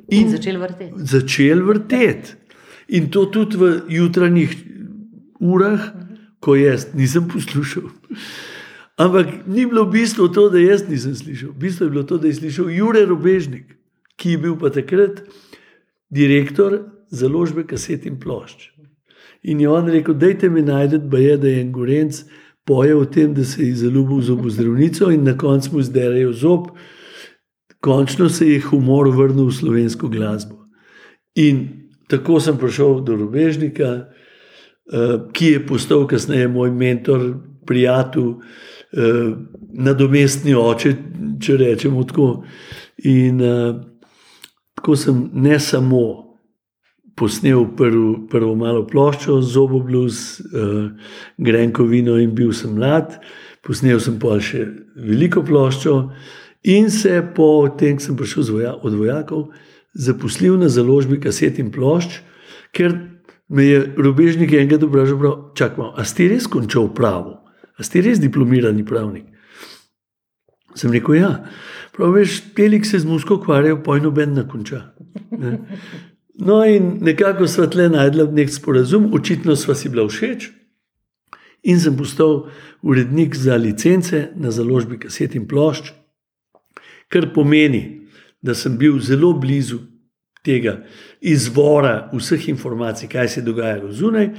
in, 0.08 0.26
in 0.26 0.30
začeli 0.30 0.58
vrteti. 0.58 0.92
Začel 0.96 1.62
vrtet. 1.66 2.36
In 2.88 3.10
to 3.10 3.26
tudi 3.28 3.56
v 3.56 3.82
jutranjih 3.92 4.54
urah, 5.40 5.92
ko 6.40 6.54
jaz 6.56 6.88
nisem 6.94 7.28
poslušal. 7.28 7.90
Ampak 8.98 9.46
ni 9.46 9.66
bilo 9.66 9.84
bistvo 9.84 10.28
to, 10.28 10.48
da 10.50 10.58
jaz 10.58 10.88
nisem 10.88 11.14
slišal. 11.14 11.52
Bistvo 11.52 11.86
je 11.86 11.90
bilo 11.90 12.02
to, 12.02 12.18
da 12.18 12.26
je 12.26 12.34
slišal 12.34 12.70
Jurek 12.70 13.08
Robežnik, 13.08 13.76
ki 14.16 14.30
je 14.30 14.38
bil 14.38 14.56
pa 14.58 14.70
takrat 14.74 15.22
direktor 16.10 16.80
založbe 17.10 17.66
kaset 17.66 18.06
in 18.06 18.18
plošč. 18.20 18.70
In 19.42 19.60
je 19.60 19.68
on 19.68 19.86
rekel: 19.86 20.14
Dajte 20.14 20.50
mi 20.50 20.62
najti, 20.62 20.98
da 20.98 21.18
je, 21.18 21.36
da 21.36 21.48
je 21.48 21.60
en 21.60 21.72
gorenc 21.72 22.24
poje 22.64 22.96
o 22.96 23.04
tem, 23.04 23.34
da 23.34 23.44
se 23.44 23.64
je 23.64 23.74
zaljubil 23.76 24.20
z 24.20 24.30
obozdravnico 24.30 25.10
in 25.10 25.24
na 25.24 25.36
koncu 25.38 25.76
mu 25.76 25.82
zderajo 25.82 26.32
zob. 26.32 26.66
Končno 27.80 28.28
se 28.28 28.48
je 28.48 28.60
humor 28.60 29.08
vrnil 29.08 29.46
v 29.46 29.54
slovensko 29.54 30.08
glasbo. 30.08 30.66
In 31.34 31.87
tako 32.08 32.40
sem 32.40 32.58
prišel 32.58 33.02
do 33.04 33.16
Robežnika, 33.16 33.92
eh, 34.92 35.18
ki 35.32 35.52
je 35.52 35.66
postal 35.66 36.06
kasneje 36.08 36.48
moj 36.48 36.70
mentor, 36.70 37.34
prijatelj. 37.68 38.34
Eh, 38.88 39.32
nadomestni 39.78 40.54
oče, 40.56 40.94
če 41.40 41.56
rečemo 41.60 42.04
tako. 42.08 42.28
In 43.06 43.42
uh, 43.44 43.76
tako 44.74 44.96
sem 44.96 45.20
ne 45.38 45.58
samo 45.60 46.00
posnel 47.18 47.66
prv, 47.76 48.28
prvo 48.30 48.54
malo 48.58 48.86
ploščo, 48.86 49.40
zobo 49.42 49.82
blues, 49.84 50.40
uh, 50.40 50.88
grenko 51.36 51.86
vino 51.86 52.16
in 52.18 52.34
bil 52.34 52.50
sem 52.56 52.74
mlad, 52.74 53.18
posnel 53.66 54.00
sem 54.02 54.18
pa 54.22 54.38
še 54.42 54.64
veliko 54.96 55.44
ploščo. 55.46 55.96
In 56.72 56.90
se 56.90 57.20
po 57.36 57.68
tem, 57.78 58.00
ko 58.00 58.08
sem 58.08 58.18
prišel 58.18 58.50
voja, 58.50 58.74
od 58.82 58.96
vojakov, 58.98 59.50
zaposlil 59.98 60.56
na 60.58 60.68
založbi 60.70 61.18
kaset 61.20 61.58
in 61.58 61.72
plošč, 61.74 62.20
ker 62.72 62.94
me 63.48 63.64
je 63.66 63.80
rubežnik 63.98 64.52
enkrat 64.54 64.84
vprašal: 64.86 65.52
Čakaj, 65.58 65.92
a 65.98 66.04
si 66.06 66.28
res 66.30 66.46
končal 66.46 66.92
pravo? 66.94 67.42
A 67.78 67.86
ste 67.86 68.02
res 68.02 68.22
diplomirani 68.22 68.86
pravnik? 68.86 69.26
Sem 70.78 70.92
rekel, 70.94 71.18
ja. 71.18 71.32
Prav 71.94 72.14
veš, 72.14 72.40
telik 72.54 72.86
se 72.86 72.98
z 73.02 73.06
musko 73.06 73.40
ukvarjajo, 73.40 73.82
pojno 73.82 74.10
ben 74.14 74.34
na 74.34 74.44
konča. 74.48 74.94
Ne? 75.30 75.58
No, 76.38 76.60
in 76.62 76.98
nekako 77.02 77.48
sva 77.50 77.66
tle 77.66 77.88
najdla 77.90 78.28
nek 78.30 78.52
sporazum, 78.54 79.08
očitno 79.14 79.56
sva 79.58 79.74
si 79.74 79.90
bila 79.90 80.06
všeč. 80.06 80.52
In 81.66 81.80
sem 81.82 81.96
postal 81.98 82.44
urednik 82.86 83.34
za 83.34 83.56
licence 83.58 84.28
na 84.38 84.52
založbi 84.54 85.00
kaset 85.02 85.34
in 85.34 85.48
plošč, 85.50 85.90
kar 87.10 87.32
pomeni, 87.34 88.07
da 88.42 88.54
sem 88.54 88.76
bil 88.78 89.00
zelo 89.00 89.32
blizu 89.34 89.78
tega 90.44 90.78
izvora 91.20 92.10
vseh 92.12 92.48
informacij, 92.48 93.08
kaj 93.08 93.28
se 93.28 93.40
je 93.40 93.44
dogajalo 93.44 93.92
zunaj, 93.92 94.30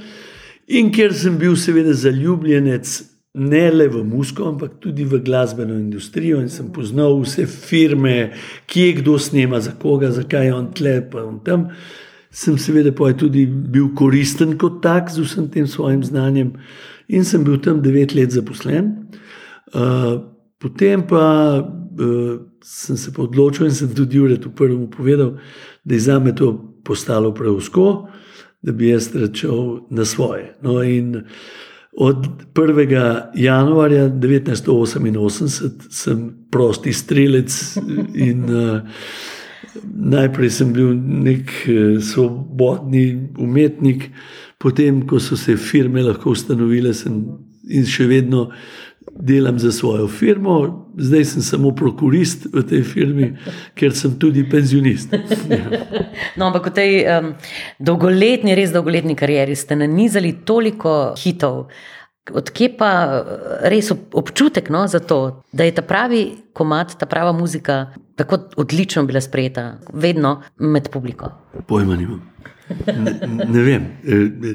in 0.66 0.90
ker 0.92 1.14
sem 1.14 1.38
bil 1.38 1.56
seveda 1.56 1.92
zaljubljenec 1.94 2.90
ne 3.34 3.70
le 3.70 3.86
v 3.88 4.02
musko, 4.04 4.48
ampak 4.48 4.80
tudi 4.82 5.04
v 5.04 5.20
glasbeno 5.22 5.76
industrijo. 5.78 6.40
In 6.42 6.50
sem 6.50 6.72
poznal 6.74 7.14
vse 7.22 7.46
firme, 7.46 8.32
kje 8.66 9.00
kdo 9.00 9.18
snema, 9.18 9.60
za 9.60 9.76
koga, 9.78 10.10
zakaj 10.10 10.46
je 10.46 10.54
on 10.54 10.70
tle, 10.74 10.96
pa 11.10 11.22
on 11.22 11.38
tam. 11.44 11.68
Sem 12.30 12.58
seveda 12.58 12.90
tudi 13.18 13.46
bil 13.46 13.90
koristen 13.94 14.56
kot 14.58 14.82
tak 14.82 15.10
z 15.10 15.22
vsem 15.22 15.48
tem 15.50 15.66
svojim 15.66 16.02
znanjem 16.02 16.52
in 17.08 17.24
sem 17.24 17.44
bil 17.44 17.58
tam 17.58 17.82
devet 17.82 18.14
let 18.14 18.30
zaposlen. 18.30 19.10
Uh, 19.74 20.22
potem 20.58 21.02
pa 21.06 21.58
uh, 21.58 22.49
sem 22.62 22.96
se 22.96 23.12
pa 23.12 23.22
odločil 23.22 23.66
in 23.66 23.74
sem 23.74 23.94
tudi 23.94 24.16
Juretu 24.16 24.50
prvemu 24.50 24.90
povedal, 24.90 25.36
da 25.84 25.94
je 25.94 26.00
za 26.00 26.18
me 26.18 26.34
to 26.34 26.52
postalo 26.84 27.34
preusko, 27.34 28.08
da 28.62 28.72
bi 28.72 28.88
jaz 28.88 29.14
rečel 29.14 29.80
na 29.90 30.04
svoje. 30.04 30.54
No, 30.62 30.82
in 30.82 31.22
Od 31.92 32.26
1. 32.54 33.30
januarja 33.34 34.08
1988 34.08 35.70
sem 35.90 36.46
prosti 36.50 36.92
strelec 36.92 37.76
in 38.14 38.44
uh, 38.44 38.80
najprej 39.94 40.50
sem 40.50 40.72
bil 40.72 40.94
nek 40.94 41.50
uh, 41.66 41.98
svobodni 42.02 43.28
umetnik, 43.38 44.06
potem, 44.58 45.02
ko 45.06 45.18
so 45.20 45.36
se 45.36 45.56
firme 45.56 46.02
lahko 46.02 46.30
ustanovile, 46.30 46.94
sem 46.94 47.24
in 47.70 47.86
še 47.86 48.06
vedno 48.10 48.48
delam 49.14 49.58
za 49.58 49.72
svojo 49.72 50.08
firmo, 50.08 50.86
zdaj 50.96 51.24
sem 51.24 51.42
samo 51.42 51.72
prokurist 51.76 52.46
v 52.52 52.62
tej 52.62 52.82
firmi, 52.82 53.30
ker 53.74 53.94
sem 53.96 54.18
tudi 54.18 54.44
penzionist. 54.50 55.12
no, 56.38 56.46
ampak 56.46 56.70
v 56.70 56.74
tej 56.74 56.92
um, 57.04 57.32
dolgoletni, 57.78 58.54
res 58.54 58.72
dolgoletni 58.72 59.16
karieri 59.16 59.56
ste 59.56 59.76
nanizali 59.76 60.40
toliko 60.44 61.14
hitov. 61.18 61.68
Odkje 62.30 62.68
pa 62.78 62.90
res 63.72 63.90
občutek 63.90 64.70
no, 64.70 64.84
za 64.86 65.00
to, 65.00 65.42
da 65.52 65.66
je 65.66 65.74
ta 65.74 65.82
pravi 65.82 66.52
komat, 66.54 66.94
ta 67.00 67.08
prava 67.10 67.32
muzika 67.32 67.90
tako 68.16 68.38
odlično 68.60 69.04
bila 69.08 69.20
sprejeta, 69.20 69.80
vedno 69.92 70.42
med 70.58 70.90
publiko? 70.92 71.32
Pojma 71.66 71.96
nimam. 71.96 72.20
Ne, 72.86 73.44
ne 73.48 73.62
vem. 73.62 73.86
E, 74.04 74.14
e, 74.14 74.54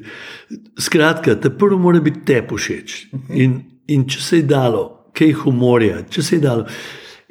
skratka, 0.80 1.36
ta 1.36 1.50
prvo 1.50 1.78
mora 1.82 2.00
biti 2.00 2.22
te 2.26 2.42
pošeč. 2.48 3.08
In 3.30 3.58
in 3.92 4.06
če 4.10 4.22
se 4.22 4.40
je 4.42 4.48
dalo, 4.50 5.12
kaj 5.16 5.34
humorja, 5.44 6.04
če 6.12 6.24
se 6.24 6.38
je 6.38 6.44
dalo. 6.44 6.66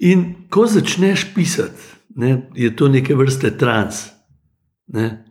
In 0.05 0.25
ko 0.53 0.67
začneš 0.71 1.29
pisati, 1.35 1.91
ne, 2.21 2.37
je 2.59 2.71
to 2.77 2.89
neke 2.93 3.17
vrste 3.19 3.53
trans. 3.59 4.07
Ne. 4.95 5.25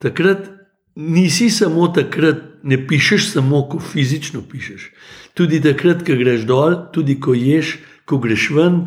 Takrat 0.00 0.48
nisi 0.96 1.50
samo 1.52 1.88
takrat, 1.94 2.42
ne 2.62 2.76
pišeš 2.86 3.30
samo, 3.34 3.62
ko 3.70 3.80
fizično 3.80 4.42
pišeš. 4.48 4.90
Tudi 5.38 5.62
takrat, 5.64 6.04
ko 6.06 6.16
greš 6.18 6.44
dol, 6.48 6.76
tudi 6.94 7.16
ko 7.20 7.36
ješ, 7.36 7.78
ko 8.08 8.18
greš 8.20 8.50
ven, 8.56 8.82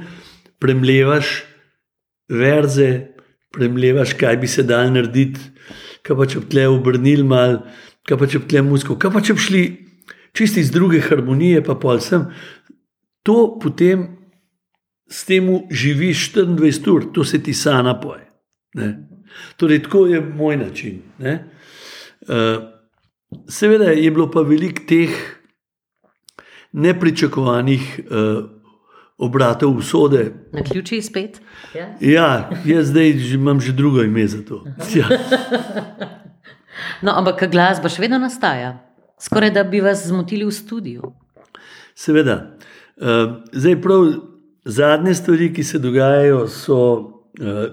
premlevaš 0.62 1.40
verze, 2.30 2.90
premlevaš, 3.54 4.14
kaj 4.20 4.38
bi 4.42 4.50
se 4.50 4.66
dal 4.68 4.94
narediti. 4.94 5.52
Kaj 6.04 6.18
pa 6.20 6.26
če 6.28 6.42
bi 6.44 6.50
tle 6.52 6.68
obrnil 6.68 7.22
malo 7.24 7.64
kaj 8.08 8.20
pa 8.20 8.28
če 8.28 8.42
bi 8.44 8.52
tle 8.52 8.64
muziko, 8.68 8.98
kaj 9.00 9.14
pa 9.14 9.22
če 9.24 9.36
bi 9.38 9.44
šli 9.44 9.64
čisti 10.34 10.60
iz 10.60 10.72
druge 10.72 11.02
harmonije, 11.02 11.64
pa 11.64 11.76
pol 11.76 12.00
sem. 12.00 12.26
To 13.24 13.58
potem 13.62 14.08
s 15.08 15.26
tem 15.26 15.48
živiš 15.72 16.34
24 16.34 16.92
ur, 16.92 17.12
to 17.14 17.24
se 17.24 17.44
ti 17.44 17.54
sana 17.54 18.00
poje. 18.00 18.26
Ne? 18.74 19.08
Torej, 19.58 19.84
tako 19.84 20.06
je 20.06 20.22
moj 20.22 20.58
način. 20.58 21.02
Uh, 21.20 22.64
seveda 23.50 23.92
je 23.92 24.12
bilo 24.12 24.32
pa 24.32 24.42
veliko 24.42 24.82
teh 24.88 25.10
nepričakovanih 26.72 28.00
uh, 28.00 28.44
obratov 29.18 29.78
usode. 29.78 30.34
Na 30.52 30.64
ključi 30.64 31.02
spet. 31.02 31.42
Ja, 31.76 31.96
ja 32.02 32.50
jaz 32.66 32.90
zdaj 32.90 33.18
že 33.18 33.36
imam 33.36 33.60
že 33.60 33.72
drugo 33.72 34.02
ime 34.02 34.28
za 34.28 34.46
to. 34.46 34.66
Ja. 34.96 35.08
No, 37.06 37.12
ampak 37.14 37.44
glasba 37.52 37.90
še 37.92 38.02
vedno 38.02 38.18
nastaja. 38.18 38.72
Skoraj 39.24 39.54
da 39.56 39.64
bi 39.64 39.80
vas 39.82 40.08
zmotili 40.08 40.46
v 40.46 40.52
studiu. 40.52 41.14
Seveda. 41.96 42.58
Uh, 42.98 43.08
zdaj, 43.54 43.82
prav 43.82 44.06
zadnje 44.66 45.14
stvari, 45.16 45.54
ki 45.54 45.64
se 45.64 45.80
dogajajo, 45.80 46.48
so 46.48 46.80
uh, 47.40 47.64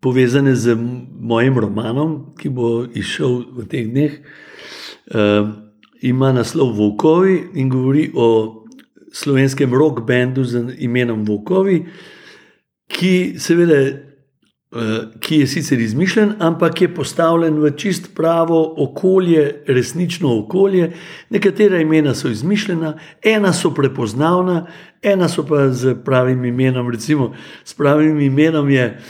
povezane 0.00 0.54
z 0.54 0.76
mojim 1.20 1.58
romanom, 1.58 2.34
ki 2.38 2.48
bo 2.48 2.84
izšel 2.94 3.40
v 3.56 3.66
teh 3.70 3.88
dneh. 3.88 4.18
Uh, 5.08 5.48
ima 6.02 6.32
naslov 6.32 6.76
Vokovi 6.76 7.40
in 7.54 7.68
govori 7.68 8.10
o 8.14 8.28
slovenskem 9.12 9.74
rock 9.74 10.04
bandu 10.06 10.44
z 10.44 10.76
imenom 10.78 11.24
Vokovi, 11.24 11.86
ki, 12.88 13.40
seveda, 13.40 13.80
ki 15.20 15.36
je 15.36 15.46
sicer 15.46 15.80
izmišljen, 15.80 16.32
ampak 16.38 16.82
je 16.82 16.94
postavljen 16.94 17.56
v 17.56 17.70
čist 17.76 18.10
pravo 18.14 18.74
okolje, 18.76 19.62
resnično 19.66 20.38
okolje. 20.38 20.90
Nekatera 21.30 21.80
imena 21.80 22.14
so 22.14 22.28
izmišljena, 22.28 22.98
ena 23.24 23.52
so 23.52 23.70
prepoznavna, 23.74 24.66
ena 25.02 25.28
so 25.28 25.46
pa 25.46 25.70
z 25.70 25.96
pravim 26.04 26.44
imenom. 26.44 26.90
Recimo, 26.90 27.32
s 27.64 27.74
pravim 27.74 28.20
imenom 28.20 28.70
je 28.70 29.00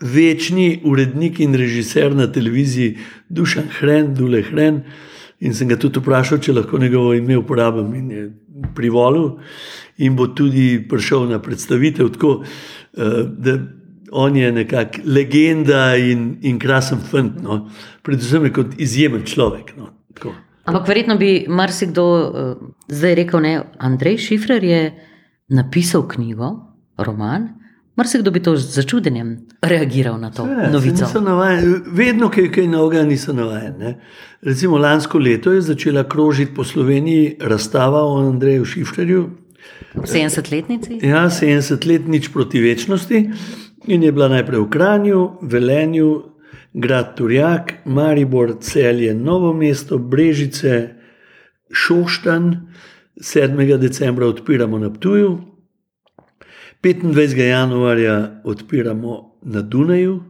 večni 0.00 0.80
urednik 0.84 1.40
in 1.40 1.54
režiser 1.54 2.16
na 2.16 2.32
televiziji 2.32 2.98
Dušan 3.28 3.68
Hren, 3.78 4.14
Dule 4.14 4.42
Hren. 4.42 4.82
In 5.40 5.54
sem 5.54 5.68
ga 5.68 5.76
tudi 5.76 6.00
vprašal, 6.00 6.40
če 6.40 6.56
lahko 6.56 6.78
njegovo 6.78 7.12
ime 7.14 7.36
uporabim, 7.36 7.94
in 7.94 8.10
je 8.10 8.26
privolil, 8.74 9.34
in 9.98 10.16
bo 10.16 10.26
tudi 10.26 10.78
prišel 10.88 11.28
na 11.28 11.38
predstavitev. 11.42 12.14
Tako, 12.16 12.38
eh, 12.96 13.24
da 13.28 13.58
on 14.14 14.36
je 14.36 14.52
nekako 14.52 15.02
legenda 15.04 15.96
in, 15.96 16.36
in 16.42 16.58
krasen 16.58 17.00
fant, 17.10 17.42
no. 17.42 17.64
predvsem 18.02 18.46
kot 18.54 18.78
izjemen 18.78 19.24
človek. 19.26 19.74
No. 19.76 19.90
Ampak 20.64 20.88
verjetno 20.88 21.16
bi 21.20 21.32
marsikdo 21.48 22.04
uh, 22.06 22.54
zdaj 22.88 23.14
rekel, 23.14 23.42
da 23.42 23.64
Andrej 23.78 24.18
Šifrer 24.28 24.64
je 24.64 24.80
napisal 25.48 26.06
knjigo, 26.08 26.54
roman. 26.96 27.48
Marsikdo 27.96 28.30
bi 28.30 28.42
to 28.42 28.56
z 28.56 28.74
začudenjem 28.74 29.36
reagiral 29.62 30.18
na 30.18 30.30
to 30.30 30.46
ja, 30.46 30.70
novico. 30.70 31.06
Vedno, 31.86 32.30
kaj, 32.30 32.48
kaj 32.50 32.66
novega 32.66 33.04
niso 33.06 33.32
navajeni. 33.32 33.94
Recimo 34.42 34.78
lansko 34.78 35.18
leto 35.18 35.52
je 35.52 35.60
začela 35.62 36.08
krožiti 36.08 36.54
po 36.54 36.64
Sloveniji 36.64 37.36
razstava 37.40 38.02
o 38.02 38.18
Andreju 38.28 38.64
Šifrerju. 38.64 39.30
70-letnici? 39.94 40.98
Ja, 41.02 41.28
70-letnič 41.30 42.32
proti 42.32 42.60
večnosti. 42.60 43.30
In 43.86 44.02
je 44.02 44.12
bila 44.12 44.28
najprej 44.28 44.60
v 44.60 44.70
Kranju, 44.70 45.30
Velenju, 45.42 46.22
Grad 46.74 47.16
Turjak, 47.16 47.84
Maribor, 47.84 48.56
Celje, 48.60 49.14
Novo 49.14 49.52
mesto, 49.52 49.98
Brežice, 49.98 50.94
Šoštan. 51.72 52.68
7. 53.16 53.78
decembra 53.78 54.26
odpiramo 54.26 54.78
na 54.78 54.90
Ptuju, 54.90 55.38
25. 56.82 57.36
januarja 57.38 58.42
odpiramo 58.44 59.38
na 59.42 59.62
Dunaju, 59.62 60.22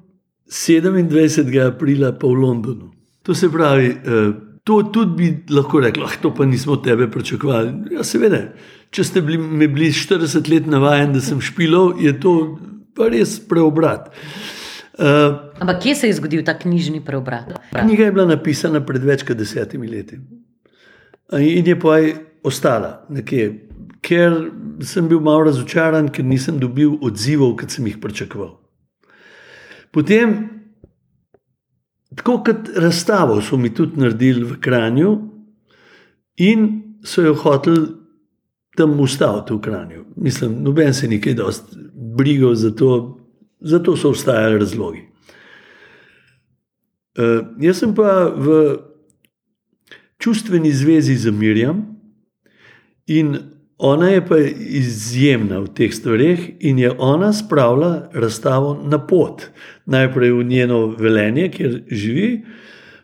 27. 0.48 1.66
aprila 1.66 2.12
pa 2.12 2.26
v 2.26 2.30
Londonu. 2.30 2.92
To 3.22 3.34
se 3.34 3.48
pravi, 3.48 3.86
eh, 3.86 4.32
to 4.64 4.82
tudi 4.82 5.12
bi 5.16 5.54
lahko 5.54 5.80
rekli, 5.80 6.02
da 6.02 6.08
to 6.22 6.34
pa 6.34 6.44
nismo 6.44 6.76
tebe 6.76 7.10
pričakovali. 7.10 7.72
Ja, 7.90 8.04
seveda, 8.04 8.52
če 8.90 9.04
ste 9.04 9.22
bili, 9.22 9.68
bili 9.68 9.92
40 9.92 10.48
let 10.48 10.66
navaden, 10.66 11.12
da 11.12 11.20
sem 11.20 11.40
špilov, 11.40 12.02
je 12.02 12.20
to 12.20 12.58
res 12.98 13.38
preobrat. 13.48 14.12
Uh, 14.94 15.50
Ampak 15.58 15.82
kje 15.82 15.94
se 15.94 16.08
je 16.10 16.18
zgodil 16.20 16.44
ta 16.46 16.54
knjižni 16.58 17.02
preobrat? 17.04 17.50
Knjiga 17.74 18.04
je 18.04 18.12
bila 18.14 18.26
napisana 18.30 18.80
pred 18.86 19.02
več 19.02 19.26
kot 19.26 19.36
desetimi 19.36 19.90
leti 19.90 20.20
in 21.34 21.66
je 21.66 21.74
pa 21.80 21.96
ostala 22.46 23.00
nekje 23.10 23.48
ker 24.04 24.34
sem 24.84 25.08
bil 25.08 25.22
malo 25.24 25.48
razočaran, 25.48 26.10
ker 26.12 26.26
nisem 26.28 26.58
dobil 26.60 26.98
odzivov, 27.02 27.56
kot 27.60 27.72
sem 27.72 27.88
jih 27.88 27.96
pričakoval. 28.02 28.52
Potem, 29.94 30.34
tako 32.18 32.40
kot 32.46 32.72
razstavo, 32.84 33.40
so 33.42 33.56
mi 33.60 33.72
tudi 33.74 34.02
naredili 34.02 34.44
v 34.44 34.58
Kranju 34.60 35.12
in 36.44 36.66
so 37.04 37.24
jo 37.24 37.34
hoteli 37.38 37.86
tam 38.76 38.98
ustaviti 39.00 39.54
v 39.54 39.62
Kranju. 39.64 40.04
Mislim, 40.16 40.58
noben 40.66 40.94
se 40.94 41.08
ni 41.08 41.20
kaj 41.22 41.38
dosti 41.40 41.83
brigal 42.16 42.54
za 42.54 42.70
to, 42.70 43.18
zato 43.60 43.96
so 43.96 44.08
obstajali 44.08 44.58
razlogi. 44.58 45.02
Uh, 47.18 47.46
jaz 47.62 47.78
sem 47.78 47.94
pa 47.94 48.28
v 48.34 48.76
čustveni 50.18 50.72
zvezi 50.72 51.16
z 51.16 51.30
Mirjam 51.30 51.84
in 53.06 53.38
Ona 53.78 54.08
je 54.08 54.26
pa 54.26 54.36
izjemna 54.78 55.58
v 55.64 55.68
teh 55.74 55.90
stvareh 55.94 56.40
in 56.60 56.78
je 56.78 56.92
ona 56.98 57.32
spravila 57.32 58.08
razstavo 58.14 58.78
na 58.86 58.98
pot. 59.06 59.50
Najprej 59.86 60.30
v 60.32 60.44
njeno 60.44 60.86
velenje, 60.86 61.48
kjer 61.50 61.82
živi, 61.90 62.44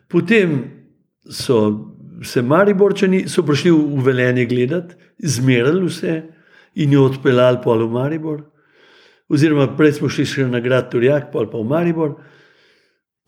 potem 0.07 0.63
so 1.29 1.87
se 2.23 2.41
Mariborčani 2.41 3.25
prišli 3.45 3.71
v 3.71 4.03
velenje 4.05 4.45
gledati, 4.45 4.95
zmerali 5.19 5.85
vse 5.85 6.21
in 6.75 6.93
jo 6.93 7.03
odpeljali 7.05 7.59
pa 7.63 7.75
v 7.75 7.89
Maribor. 7.91 8.41
Oziroma, 9.31 9.69
prej 9.77 9.95
smo 9.99 10.09
šli 10.11 10.25
še 10.27 10.47
na 10.51 10.59
grad 10.59 10.89
Turjak, 10.91 11.29
pa 11.31 11.45
pa 11.47 11.59
v 11.59 11.67
Maribor, 11.67 12.15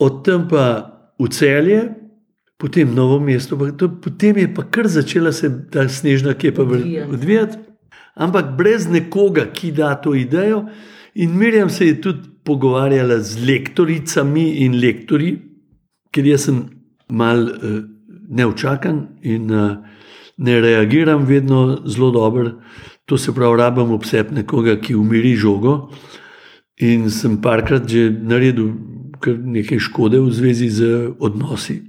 od 0.04 0.24
tam 0.26 0.48
pa 0.52 0.66
v 1.20 1.30
celje, 1.32 1.80
potem 2.60 2.92
novo 2.96 3.20
mesto, 3.24 3.56
pa 3.60 3.72
to, 3.72 3.88
potem 4.04 4.42
je 4.44 4.50
pa 4.56 4.66
kar 4.68 4.88
začela 4.92 5.32
se 5.32 5.50
ta 5.72 5.88
snežna 5.88 6.36
kepa 6.36 6.63
odvijati. 6.63 7.58
Ampak 8.16 8.54
brez 8.58 8.86
nekoga, 8.92 9.48
ki 9.50 9.72
da 9.72 9.96
to 9.96 10.13
idejo. 10.16 10.68
In 11.16 11.38
Mirjam 11.38 11.70
se 11.70 11.88
je 11.88 12.02
tudi 12.02 12.30
pogovarjala 12.44 13.20
z 13.20 13.46
lektoricami 13.48 14.46
in 14.66 14.78
lektorji, 14.82 15.38
ker 16.13 16.28
jaz 16.28 16.50
sem 16.50 16.60
mal 17.10 17.48
uh, 17.48 17.80
neučakan 18.30 19.00
in 19.22 19.52
uh, 19.52 19.78
ne 20.38 20.60
reagiram 20.62 21.26
vedno 21.26 21.84
zelo 21.86 22.12
dobro. 22.12 22.52
To 23.06 23.18
se 23.18 23.34
pravi, 23.36 23.58
rabim 23.58 23.92
obseb 23.92 24.32
nekoga, 24.32 24.78
ki 24.80 24.96
umiri 24.96 25.36
žogo. 25.36 25.92
In 26.82 27.10
sem 27.12 27.38
parkrat 27.42 27.88
že 27.89 28.10
naredil 28.10 28.74
nekaj 29.24 29.80
škode 29.80 30.20
v 30.20 30.32
zvezi 30.32 30.70
z 30.70 30.80
odnosi. 31.20 31.84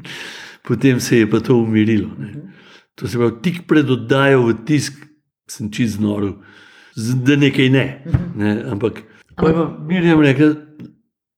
Potem 0.68 1.00
se 1.00 1.18
je 1.18 1.26
pa 1.30 1.40
to 1.40 1.56
umirilo. 1.58 2.08
Ne. 2.18 2.52
To 2.94 3.08
se 3.08 3.18
pravi, 3.18 3.40
tik 3.42 3.66
pred 3.66 3.90
oddajo 3.90 4.46
v 4.46 4.54
tisk 4.64 5.10
sem 5.50 5.70
čist 5.70 5.98
znoro, 5.98 6.38
da 6.96 7.36
nekaj 7.36 7.68
ne. 7.70 7.86
ne. 8.36 8.62
Ampak 8.70 9.02
pa 9.34 9.48
je 9.48 9.54
pa 9.54 9.66
Mirjam 9.88 10.20
rekel, 10.20 10.54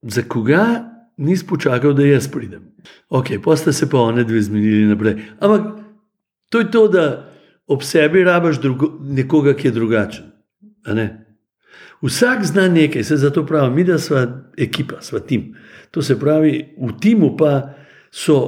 za 0.03 0.23
koga 0.23 0.85
nisi 1.17 1.47
počakal, 1.47 1.95
da 1.95 2.05
jaz 2.05 2.29
pridem. 2.29 2.73
Ok, 3.09 3.39
pa 3.45 3.57
sta 3.57 3.73
se 3.73 3.91
pa 3.91 3.99
one 3.99 4.25
dve 4.25 4.43
zmenili 4.43 4.87
naprej. 4.91 5.23
Ampak 5.41 5.63
to 6.51 6.59
je 6.59 6.71
to, 6.71 6.89
da 6.89 7.32
ob 7.67 7.83
sebi 7.83 8.25
rabaš 8.25 8.61
drugo, 8.61 8.99
nekoga, 9.01 9.55
ki 9.55 9.69
je 9.69 9.73
drugačen. 9.73 10.25
Vsak 12.03 12.45
zna 12.45 12.69
nekaj, 12.69 13.05
se 13.05 13.17
zato 13.17 13.47
pravi, 13.47 13.75
mi 13.75 13.85
da 13.85 13.99
smo 13.99 14.17
ekipa, 14.59 15.01
smo 15.01 15.19
tim. 15.19 15.55
To 15.91 16.03
se 16.03 16.19
pravi, 16.21 16.75
v 16.79 16.93
timu 17.01 17.37
pa 17.37 17.75
so 18.11 18.39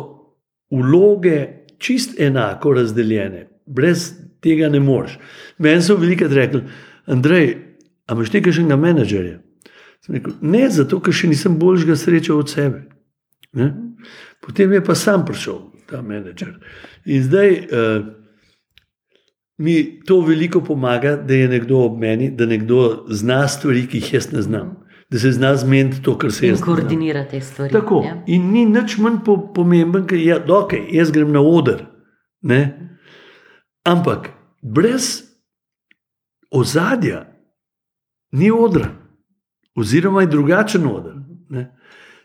vloge 0.70 1.46
čist 1.79 2.20
enako 2.20 2.72
razdeljene, 2.74 3.48
brez 3.66 4.12
tega 4.40 4.68
ne 4.68 4.81
moreš. 4.81 5.18
Meni 5.59 5.83
so 5.83 5.96
veliko 5.96 6.29
rekli, 6.29 6.62
Andrej, 7.07 7.57
a 8.07 8.14
imaš 8.16 8.33
nekaj 8.33 8.53
še 8.57 8.64
na 8.64 8.77
menedžerje? 8.81 9.38
Rekel, 10.09 10.35
ne, 10.40 10.66
zato 10.72 11.00
ker 11.00 11.14
še 11.16 11.29
nisem 11.31 11.57
boljšega 11.61 11.96
srečal 11.96 12.40
od 12.40 12.50
sebe. 12.53 12.83
Ne? 13.57 13.70
Potem 14.44 14.72
je 14.72 14.83
pa 14.85 14.96
sam 14.98 15.24
prišel 15.24 15.61
ta 15.88 16.03
menedžer. 16.03 16.57
In 17.05 17.22
zdaj 17.24 17.50
uh, 17.55 18.07
mi 19.59 20.01
to 20.07 20.21
veliko 20.21 20.61
pomaga, 20.61 21.17
da 21.17 21.35
je 21.35 21.49
nekdo 21.49 21.79
ob 21.79 21.99
meni, 21.99 22.31
da 22.31 22.47
nekdo 22.47 23.07
zna 23.09 23.49
stvari, 23.49 23.87
ki 23.87 23.99
jih 23.99 24.14
jaz 24.14 24.33
ne 24.33 24.43
znam. 24.43 24.85
da 25.11 25.19
se 25.19 25.33
zna 25.33 25.57
zmeniti 25.57 26.03
to, 26.03 26.19
kar 26.19 26.33
se 26.33 26.47
jaz. 26.47 26.61
koordinira 26.61 27.25
te 27.29 27.40
stvari. 27.40 27.73
Tako. 27.73 28.03
ja. 28.07 28.23
In 28.27 28.51
ni 28.51 28.64
nič 28.67 28.97
manj 28.99 29.21
po, 29.25 29.37
pomemben, 29.55 30.07
ker 30.07 30.19
ja, 30.19 30.40
okay, 30.43 30.88
jaz 30.90 31.12
grem 31.12 31.31
na 31.33 31.40
oder. 31.40 31.85
Ne? 32.43 32.90
Ampak 33.85 34.31
brez 34.62 35.23
ozadja 36.51 37.27
ni 38.33 38.51
odra, 38.51 38.88
oziroma 39.77 40.25
je 40.25 40.33
drugačen 40.33 40.87
oder. 40.87 41.14
Ne? 41.51 41.69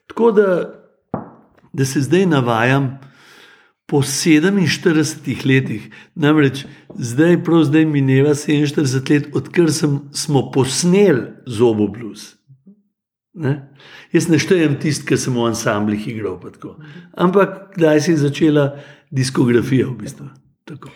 Tako 0.08 0.32
da, 0.32 0.48
da 1.74 1.86
se 1.86 2.02
zdaj 2.02 2.26
navajam 2.26 2.96
po 3.89 4.02
47 4.06 5.45
letih, 5.45 5.89
namreč 6.15 6.65
zdaj, 6.95 7.39
prav 7.43 7.63
zdaj 7.65 7.86
mineva 7.89 8.36
47 8.38 9.10
let, 9.10 9.30
odkar 9.36 9.71
sem, 9.73 9.99
smo 10.13 10.52
posneli 10.54 11.25
zobo 11.47 11.88
blues. 11.89 12.36
Ne? 13.34 13.56
Jaz 14.13 14.28
ne 14.30 14.39
štejem 14.41 14.78
tisti, 14.82 15.06
ki 15.10 15.17
sem 15.17 15.34
v 15.34 15.47
ansamblih 15.49 16.08
igral. 16.12 16.38
Ampak 17.17 17.73
kdaj 17.78 18.06
si 18.06 18.17
začela 18.19 18.71
diskografija 19.13 19.88
v 19.89 19.97
bistvu? 20.04 20.30
Tako. 20.69 20.91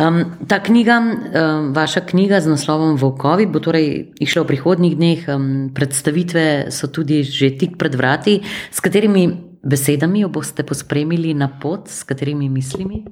Um, 0.00 0.22
ta 0.48 0.56
knjiga, 0.62 0.96
um, 1.00 1.72
vaša 1.76 2.00
knjiga 2.00 2.40
z 2.40 2.48
naslovom 2.48 2.96
Volkovi, 2.96 3.44
bo 3.46 3.60
torej 3.60 4.16
išla 4.24 4.44
v 4.44 4.50
prihodnjih 4.54 4.94
dneh. 4.96 5.26
Um, 5.28 5.48
predstavitve 5.76 6.72
so 6.72 6.88
tudi 6.88 7.20
že 7.24 7.52
tik 7.60 7.76
pred 7.76 7.92
vrati. 7.92 8.40
S 8.72 8.80
katerimi 8.80 9.45
besedami 9.66 10.20
jo 10.20 10.28
boste 10.28 10.62
pospremili 10.66 11.34
na 11.34 11.48
pot, 11.62 11.88
s 11.88 12.06
katerimi 12.06 12.48
mislimi? 12.48 13.04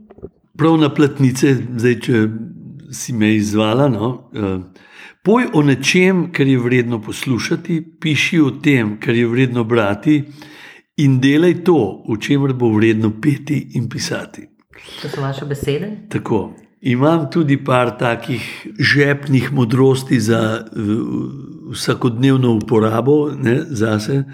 Prav 0.58 0.78
na 0.78 0.90
platnice, 0.94 1.54
zdaj, 1.54 2.00
če 2.06 2.24
si 2.94 3.12
me 3.12 3.32
izvala. 3.34 3.88
No, 3.90 4.10
uh, 4.32 4.88
poj 5.26 5.50
o 5.54 5.62
nečem, 5.66 6.28
kar 6.32 6.46
je 6.46 6.58
vredno 6.58 7.00
poslušati, 7.02 7.80
piši 8.00 8.40
o 8.40 8.50
tem, 8.62 8.96
kar 9.02 9.18
je 9.18 9.26
vredno 9.26 9.64
brati, 9.64 10.20
in 11.02 11.18
delaj 11.20 11.64
to, 11.66 11.78
o 12.06 12.16
čemer 12.16 12.54
bo 12.54 12.70
vredno 12.74 13.10
peti 13.22 13.58
in 13.74 13.88
pisati. 13.90 14.46
To 15.02 15.08
so 15.08 15.20
vaše 15.20 15.44
besede. 15.44 15.96
Tako. 16.08 16.54
Imam 16.84 17.30
tudi 17.32 17.56
par 17.64 17.96
takih 17.98 18.66
žepnih 18.78 19.52
modrosti 19.52 20.20
za 20.20 20.64
v, 20.76 20.98
vsakodnevno 21.72 22.52
uporabo 22.52 23.30
ne, 23.32 23.62
zase, 23.70 24.24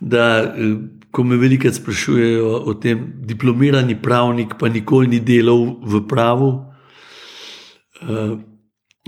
da 0.00 0.42
eh, 0.42 0.74
ko 1.16 1.24
me 1.24 1.38
velikokrat 1.40 1.78
sprašujejo 1.78 2.50
o 2.68 2.74
tem, 2.76 3.06
diplomirani 3.24 3.96
pravnik, 4.02 4.58
pa 4.60 4.68
nikoli 4.68 5.08
ni 5.08 5.20
delal 5.20 5.80
v 5.80 6.02
pravu. 6.08 6.50
eh, 8.02 8.36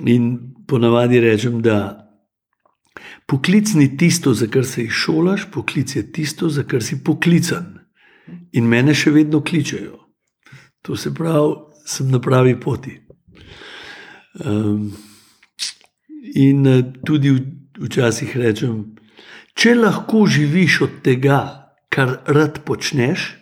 In 0.06 0.54
ponavadi 0.66 1.20
rečem, 1.20 1.62
da 1.62 2.06
poklic 3.26 3.74
ni 3.74 3.96
tisto, 3.96 4.34
za 4.34 4.46
kar 4.46 4.64
se 4.64 4.84
izšolaš, 4.84 5.48
poklic 5.50 5.96
je 5.96 6.12
tisto, 6.12 6.48
za 6.48 6.62
kar 6.62 6.82
si 6.82 7.02
poklican. 7.04 7.78
In 8.52 8.68
mene 8.68 8.94
še 8.94 9.10
vedno 9.10 9.40
kličejo. 9.42 9.98
To 10.86 10.96
se 10.96 11.10
pravi, 11.14 11.54
sem 11.86 12.10
na 12.10 12.20
pravi 12.20 12.54
poti. 12.60 12.94
Um, 14.44 14.92
in 16.34 16.66
eh, 16.66 16.82
tudi 17.04 17.34
včasih 17.78 18.36
rečem, 18.36 18.94
če 19.58 19.74
lahko 19.74 20.26
živiš 20.26 20.80
od 20.86 21.00
tega, 21.02 21.67
kar 21.88 22.18
rad 22.26 22.62
počneš, 22.64 23.34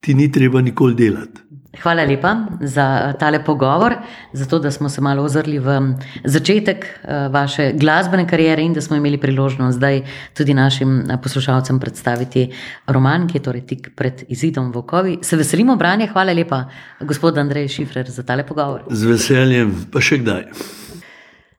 ti 0.00 0.14
ni 0.14 0.32
treba 0.32 0.60
nikoli 0.60 0.94
delati. 0.94 1.48
Hvala 1.82 2.02
lepa 2.04 2.32
za 2.60 3.12
tale 3.20 3.44
pogovor, 3.44 3.94
za 4.32 4.46
to, 4.46 4.58
da 4.58 4.70
smo 4.70 4.88
se 4.88 5.00
malo 5.00 5.22
ozrli 5.22 5.58
v 5.58 5.94
začetek 6.24 6.84
eh, 6.84 7.28
vaše 7.28 7.72
glasbene 7.74 8.26
kariere 8.28 8.62
in 8.62 8.72
da 8.72 8.80
smo 8.80 8.96
imeli 8.96 9.18
priložnost 9.20 9.76
zdaj 9.76 10.02
tudi 10.34 10.54
našim 10.54 11.00
eh, 11.00 11.18
poslušalcem 11.22 11.78
predstaviti 11.80 12.48
roman, 12.86 13.28
ki 13.28 13.38
je 13.38 13.42
torej 13.42 13.66
tik 13.66 13.90
pred 13.96 14.24
izidom 14.28 14.72
Vokovi. 14.72 15.18
Se 15.22 15.36
veselimo 15.36 15.76
branja. 15.76 16.08
Hvala 16.12 16.32
lepa, 16.32 16.64
gospod 17.00 17.38
Andrej 17.38 17.68
Šifrer, 17.68 18.10
za 18.10 18.22
tale 18.22 18.46
pogovor. 18.46 18.82
Z 18.90 19.04
veseljem, 19.04 19.74
pa 19.92 20.00
še 20.00 20.18
kdaj. 20.24 20.48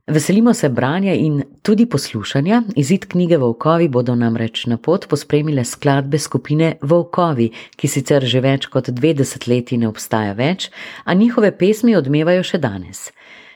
Veselimo 0.09 0.53
se 0.53 0.69
branja 0.69 1.13
in 1.13 1.43
tudi 1.61 1.85
poslušanja. 1.85 2.63
Izid 2.75 3.05
knjige 3.05 3.37
Volkovi 3.37 3.87
bodo 3.87 4.15
namreč 4.15 4.65
na 4.65 4.77
pot 4.77 5.05
pospremile 5.07 5.65
skladbe 5.65 6.17
skupine 6.17 6.77
Volkovi, 6.81 7.51
ki 7.75 7.87
sicer 7.87 8.25
že 8.25 8.41
več 8.41 8.65
kot 8.73 8.89
dve 8.89 9.13
desetletji 9.13 9.77
ne 9.77 9.87
obstaja 9.87 10.33
več, 10.33 10.71
a 11.05 11.13
njihove 11.13 11.53
pesmi 11.57 11.95
odmevajo 11.95 12.43
še 12.43 12.57
danes. 12.57 13.11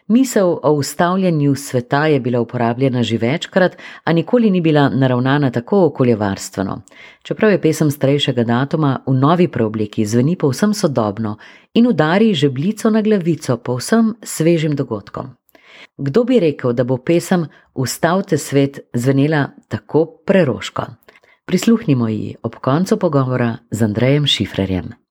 Misel 0.08 0.60
o 0.64 0.72
ustavljanju 0.78 1.56
sveta 1.56 2.06
je 2.08 2.20
bila 2.20 2.42
uporabljena 2.42 3.04
že 3.04 3.18
večkrat, 3.18 3.78
a 4.04 4.14
nikoli 4.14 4.52
ni 4.52 4.62
bila 4.62 4.90
naravnana 4.90 5.52
tako 5.52 5.86
okoljevarstveno. 5.86 6.82
Čeprav 7.24 7.52
je 7.52 7.62
pesem 7.62 7.92
starejšega 7.92 8.44
datuma 8.44 9.00
v 9.08 9.14
novi 9.14 9.48
preobleki 9.48 10.06
zveni 10.06 10.36
povsem 10.36 10.74
sodobno 10.74 11.38
in 11.74 11.88
udari 11.88 12.34
žebljico 12.34 12.90
na 12.90 13.02
glavico 13.02 13.58
povsem 13.58 14.14
svežim 14.22 14.76
dogodkom. 14.76 15.34
Kdo 15.98 16.24
bi 16.24 16.40
rekel, 16.40 16.74
da 16.74 16.84
bo 16.84 16.98
pesem 16.98 17.46
Ustavite 17.74 18.38
svet 18.38 18.80
zvenela 18.94 19.48
tako 19.68 20.06
preroško? 20.26 20.86
Prisluhnimo 21.46 22.08
ji 22.08 22.36
ob 22.44 22.56
koncu 22.56 22.98
pogovora 23.00 23.58
z 23.72 23.84
Andrejem 23.84 24.28
Šifrerjem. 24.28 25.03